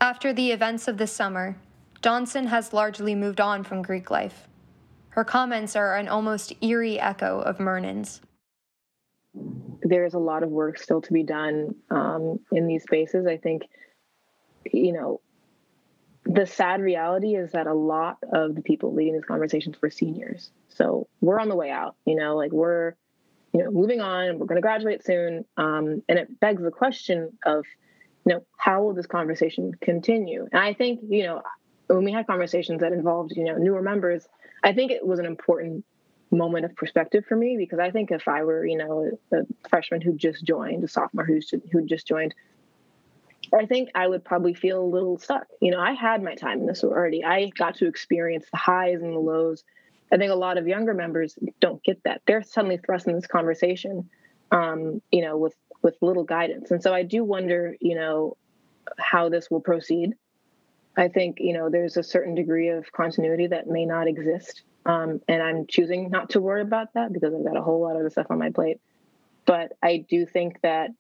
After 0.00 0.32
the 0.32 0.50
events 0.50 0.88
of 0.88 0.96
the 0.96 1.06
summer, 1.06 1.56
Johnson 2.02 2.46
has 2.46 2.72
largely 2.72 3.14
moved 3.14 3.40
on 3.40 3.64
from 3.64 3.82
Greek 3.82 4.10
life. 4.10 4.48
Her 5.10 5.24
comments 5.24 5.76
are 5.76 5.96
an 5.96 6.08
almost 6.08 6.52
eerie 6.62 6.98
echo 6.98 7.40
of 7.40 7.58
Murnin's 7.58 8.20
there's 9.82 10.14
a 10.14 10.18
lot 10.18 10.42
of 10.42 10.50
work 10.50 10.78
still 10.78 11.00
to 11.02 11.12
be 11.12 11.22
done 11.22 11.74
um, 11.90 12.40
in 12.52 12.66
these 12.66 12.82
spaces. 12.82 13.26
I 13.26 13.36
think, 13.36 13.62
you 14.70 14.92
know, 14.92 15.20
the 16.24 16.40
the 16.40 16.46
sad 16.46 16.80
reality 16.80 17.34
is 17.34 17.52
that 17.52 17.66
a 17.66 17.74
lot 17.74 18.18
of 18.32 18.54
the 18.54 18.62
people 18.62 18.94
leading 18.94 19.14
these 19.14 19.24
conversations 19.24 19.76
were 19.80 19.90
seniors. 19.90 20.50
So 20.68 21.08
we're 21.20 21.40
on 21.40 21.48
the 21.48 21.56
way 21.56 21.70
out, 21.70 21.96
you 22.06 22.14
know, 22.14 22.36
like 22.36 22.52
we're, 22.52 22.94
you 23.52 23.64
know, 23.64 23.70
moving 23.70 24.00
on, 24.00 24.38
we're 24.38 24.46
going 24.46 24.56
to 24.56 24.62
graduate 24.62 25.04
soon. 25.04 25.44
Um, 25.56 26.02
and 26.08 26.18
it 26.18 26.40
begs 26.40 26.62
the 26.62 26.70
question 26.70 27.32
of, 27.44 27.64
you 28.26 28.34
know, 28.34 28.44
how 28.56 28.82
will 28.82 28.94
this 28.94 29.06
conversation 29.06 29.72
continue? 29.80 30.48
And 30.52 30.62
I 30.62 30.74
think, 30.74 31.00
you 31.08 31.24
know, 31.24 31.42
when 31.88 32.04
we 32.04 32.12
had 32.12 32.26
conversations 32.26 32.80
that 32.80 32.92
involved, 32.92 33.32
you 33.36 33.44
know, 33.44 33.56
newer 33.56 33.82
members, 33.82 34.26
I 34.62 34.72
think 34.72 34.92
it 34.92 35.04
was 35.04 35.18
an 35.18 35.26
important 35.26 35.84
moment 36.30 36.64
of 36.64 36.76
perspective 36.76 37.24
for 37.26 37.34
me 37.34 37.56
because 37.58 37.80
I 37.80 37.90
think 37.90 38.10
if 38.12 38.28
I 38.28 38.44
were, 38.44 38.64
you 38.64 38.76
know, 38.76 39.10
a, 39.32 39.38
freshman 39.68 40.00
who 40.00 40.14
just 40.14 40.44
joined, 40.44 40.84
a 40.84 40.88
sophomore 40.88 41.24
who's 41.24 41.52
who 41.72 41.84
just 41.86 42.06
joined, 42.06 42.34
I 43.52 43.66
think 43.66 43.90
I 43.94 44.06
would 44.06 44.24
probably 44.24 44.54
feel 44.54 44.80
a 44.80 44.84
little 44.84 45.18
stuck. 45.18 45.46
You 45.60 45.72
know, 45.72 45.80
I 45.80 45.92
had 45.92 46.22
my 46.22 46.34
time 46.34 46.60
in 46.60 46.66
the 46.66 46.74
sorority. 46.74 47.24
I 47.24 47.50
got 47.56 47.76
to 47.76 47.86
experience 47.86 48.46
the 48.50 48.58
highs 48.58 49.02
and 49.02 49.12
the 49.12 49.18
lows. 49.18 49.64
I 50.12 50.16
think 50.16 50.32
a 50.32 50.36
lot 50.36 50.58
of 50.58 50.66
younger 50.66 50.94
members 50.94 51.38
don't 51.60 51.82
get 51.84 52.02
that. 52.04 52.22
They're 52.26 52.42
suddenly 52.42 52.78
thrust 52.78 53.06
in 53.06 53.14
this 53.14 53.26
conversation, 53.26 54.08
um, 54.50 55.00
you 55.10 55.22
know, 55.22 55.36
with 55.36 55.54
with 55.82 55.96
little 56.02 56.24
guidance. 56.24 56.70
And 56.70 56.82
so 56.82 56.92
I 56.92 57.02
do 57.02 57.24
wonder, 57.24 57.76
you 57.80 57.94
know, 57.94 58.36
how 58.98 59.28
this 59.28 59.50
will 59.50 59.60
proceed. 59.60 60.14
I 60.96 61.08
think, 61.08 61.38
you 61.40 61.54
know, 61.54 61.70
there's 61.70 61.96
a 61.96 62.02
certain 62.02 62.34
degree 62.34 62.68
of 62.68 62.90
continuity 62.92 63.46
that 63.46 63.66
may 63.66 63.86
not 63.86 64.08
exist. 64.08 64.62
Um, 64.84 65.20
and 65.28 65.42
I'm 65.42 65.66
choosing 65.66 66.10
not 66.10 66.30
to 66.30 66.40
worry 66.40 66.62
about 66.62 66.92
that 66.94 67.12
because 67.12 67.32
I've 67.34 67.44
got 67.44 67.56
a 67.56 67.62
whole 67.62 67.80
lot 67.80 67.96
of 67.96 68.12
stuff 68.12 68.26
on 68.30 68.38
my 68.38 68.50
plate. 68.50 68.80
But 69.46 69.72
I 69.82 70.04
do 70.08 70.26
think 70.26 70.60
that, 70.62 70.90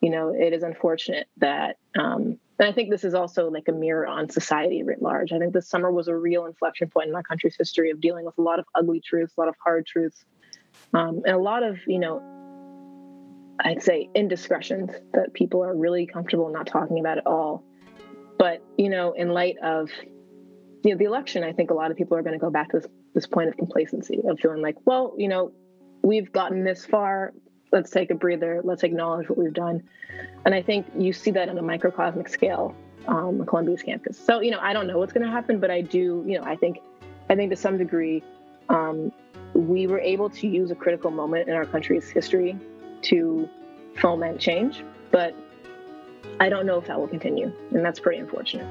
you 0.00 0.10
know, 0.10 0.34
it 0.34 0.52
is 0.52 0.62
unfortunate 0.62 1.26
that, 1.38 1.76
um, 1.98 2.38
and 2.58 2.68
I 2.68 2.72
think 2.72 2.90
this 2.90 3.04
is 3.04 3.14
also 3.14 3.50
like 3.50 3.68
a 3.68 3.72
mirror 3.72 4.06
on 4.06 4.28
society 4.28 4.82
writ 4.82 5.00
large. 5.00 5.32
I 5.32 5.38
think 5.38 5.52
this 5.52 5.68
summer 5.68 5.90
was 5.90 6.08
a 6.08 6.16
real 6.16 6.46
inflection 6.46 6.88
point 6.88 7.08
in 7.08 7.14
our 7.14 7.22
country's 7.22 7.56
history 7.56 7.90
of 7.90 8.00
dealing 8.00 8.24
with 8.24 8.36
a 8.38 8.42
lot 8.42 8.58
of 8.58 8.64
ugly 8.74 9.00
truths, 9.00 9.34
a 9.36 9.40
lot 9.40 9.48
of 9.48 9.54
hard 9.62 9.86
truths, 9.86 10.24
um, 10.94 11.22
and 11.24 11.34
a 11.34 11.38
lot 11.38 11.62
of, 11.62 11.78
you 11.86 11.98
know, 11.98 12.22
I'd 13.64 13.82
say 13.82 14.08
indiscretions 14.14 14.90
that 15.12 15.32
people 15.32 15.64
are 15.64 15.74
really 15.74 16.06
comfortable 16.06 16.48
not 16.50 16.66
talking 16.66 17.00
about 17.00 17.18
at 17.18 17.26
all. 17.26 17.64
But, 18.38 18.62
you 18.76 18.88
know, 18.88 19.12
in 19.12 19.30
light 19.30 19.56
of 19.62 19.90
you 20.84 20.92
know, 20.92 20.98
the 20.98 21.04
election, 21.04 21.42
I 21.42 21.52
think 21.52 21.70
a 21.70 21.74
lot 21.74 21.90
of 21.90 21.96
people 21.96 22.16
are 22.16 22.22
going 22.22 22.38
to 22.38 22.38
go 22.38 22.50
back 22.50 22.70
to 22.70 22.80
this, 22.80 22.88
this 23.14 23.26
point 23.26 23.48
of 23.48 23.56
complacency 23.56 24.20
of 24.28 24.38
feeling 24.38 24.62
like, 24.62 24.76
well, 24.84 25.14
you 25.16 25.28
know, 25.28 25.52
we've 26.02 26.30
gotten 26.32 26.64
this 26.64 26.86
far. 26.86 27.32
Let's 27.70 27.90
take 27.90 28.10
a 28.10 28.14
breather. 28.14 28.60
Let's 28.64 28.82
acknowledge 28.82 29.28
what 29.28 29.38
we've 29.38 29.52
done. 29.52 29.82
And 30.44 30.54
I 30.54 30.62
think 30.62 30.86
you 30.96 31.12
see 31.12 31.30
that 31.32 31.48
on 31.48 31.58
a 31.58 31.62
microcosmic 31.62 32.28
scale 32.28 32.74
um, 33.06 33.40
on 33.40 33.46
Columbia's 33.46 33.82
campus. 33.82 34.18
So, 34.18 34.40
you 34.40 34.50
know, 34.50 34.58
I 34.60 34.72
don't 34.72 34.86
know 34.86 34.98
what's 34.98 35.12
going 35.12 35.26
to 35.26 35.30
happen, 35.30 35.60
but 35.60 35.70
I 35.70 35.80
do, 35.80 36.24
you 36.26 36.38
know, 36.38 36.44
I 36.44 36.56
think, 36.56 36.78
I 37.28 37.34
think 37.34 37.50
to 37.50 37.56
some 37.56 37.78
degree, 37.78 38.22
um, 38.68 39.12
we 39.54 39.86
were 39.86 40.00
able 40.00 40.30
to 40.30 40.46
use 40.46 40.70
a 40.70 40.74
critical 40.74 41.10
moment 41.10 41.48
in 41.48 41.54
our 41.54 41.64
country's 41.64 42.08
history 42.08 42.58
to 43.02 43.48
foment 43.96 44.40
change, 44.40 44.84
but 45.10 45.34
I 46.40 46.48
don't 46.48 46.66
know 46.66 46.78
if 46.78 46.86
that 46.86 46.98
will 46.98 47.08
continue, 47.08 47.52
and 47.72 47.84
that's 47.84 47.98
pretty 47.98 48.18
unfortunate. 48.18 48.66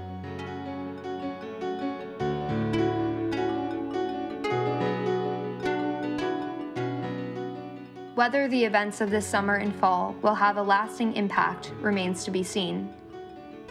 Whether 8.17 8.47
the 8.47 8.65
events 8.65 8.99
of 8.99 9.11
this 9.11 9.27
summer 9.27 9.57
and 9.57 9.75
fall 9.75 10.15
will 10.23 10.33
have 10.33 10.57
a 10.57 10.63
lasting 10.63 11.15
impact 11.15 11.71
remains 11.81 12.23
to 12.23 12.31
be 12.31 12.41
seen. 12.41 12.91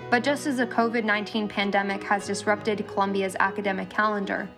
But 0.09 0.23
just 0.23 0.47
as 0.47 0.59
the 0.59 0.69
COVID 0.69 1.03
19 1.03 1.49
pandemic 1.49 2.01
has 2.05 2.29
disrupted 2.29 2.87
Columbia's 2.87 3.35
academic 3.41 3.91
calendar, 3.91 4.49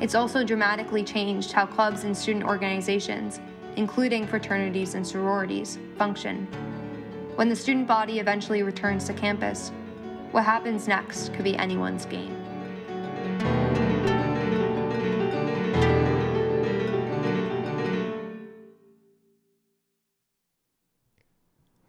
it's 0.00 0.14
also 0.14 0.44
dramatically 0.44 1.04
changed 1.04 1.52
how 1.52 1.66
clubs 1.66 2.04
and 2.04 2.16
student 2.16 2.46
organizations 2.46 3.38
including 3.76 4.26
fraternities 4.26 4.94
and 4.94 5.06
sororities, 5.06 5.78
function. 5.98 6.46
When 7.34 7.50
the 7.50 7.56
student 7.56 7.86
body 7.86 8.20
eventually 8.20 8.62
returns 8.62 9.04
to 9.08 9.12
campus, 9.12 9.72
what 10.30 10.44
happens 10.44 10.88
next 10.88 11.34
could 11.34 11.44
be 11.44 11.54
anyone's 11.56 12.06
game. 12.06 12.43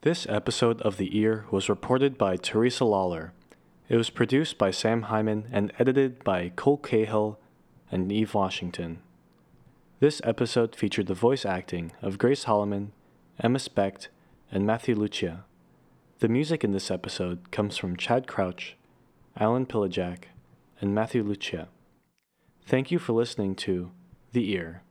This 0.06 0.28
episode 0.30 0.84
of 0.84 0.98
The 0.98 1.18
Ear 1.18 1.46
was 1.50 1.68
reported 1.68 2.16
by 2.16 2.38
Teresa 2.38 2.84
Lawlor. 2.84 3.32
It 3.90 3.98
was 3.98 4.12
produced 4.12 4.56
by 4.56 4.70
Sam 4.70 5.02
Hyman 5.02 5.48
and 5.52 5.74
edited 5.80 6.24
by 6.24 6.52
Cole 6.56 6.78
Cahill 6.78 7.40
and 7.92 8.12
Eve 8.12 8.36
Washington. 8.36 9.00
This 10.00 10.22
episode 10.24 10.76
featured 10.76 11.08
the 11.08 11.16
voice 11.16 11.44
acting 11.44 11.92
of 12.04 12.20
Grace 12.20 12.44
Holleman, 12.44 12.92
Emma 13.40 13.58
Specht, 13.58 14.10
and 14.52 14.64
Matthew 14.64 14.94
Lucia. 14.94 15.44
The 16.20 16.30
music 16.30 16.64
in 16.64 16.72
this 16.72 16.92
episode 16.92 17.50
comes 17.50 17.76
from 17.76 17.98
Chad 17.98 18.28
Crouch, 18.28 18.78
Alan 19.36 19.66
Pilijak, 19.66 20.26
and 20.80 20.94
Matthew 20.94 21.24
Lucia. 21.24 21.68
Thank 22.64 22.92
you 22.92 23.00
for 23.00 23.14
listening 23.14 23.56
to 23.56 23.90
The 24.34 24.52
Ear. 24.52 24.84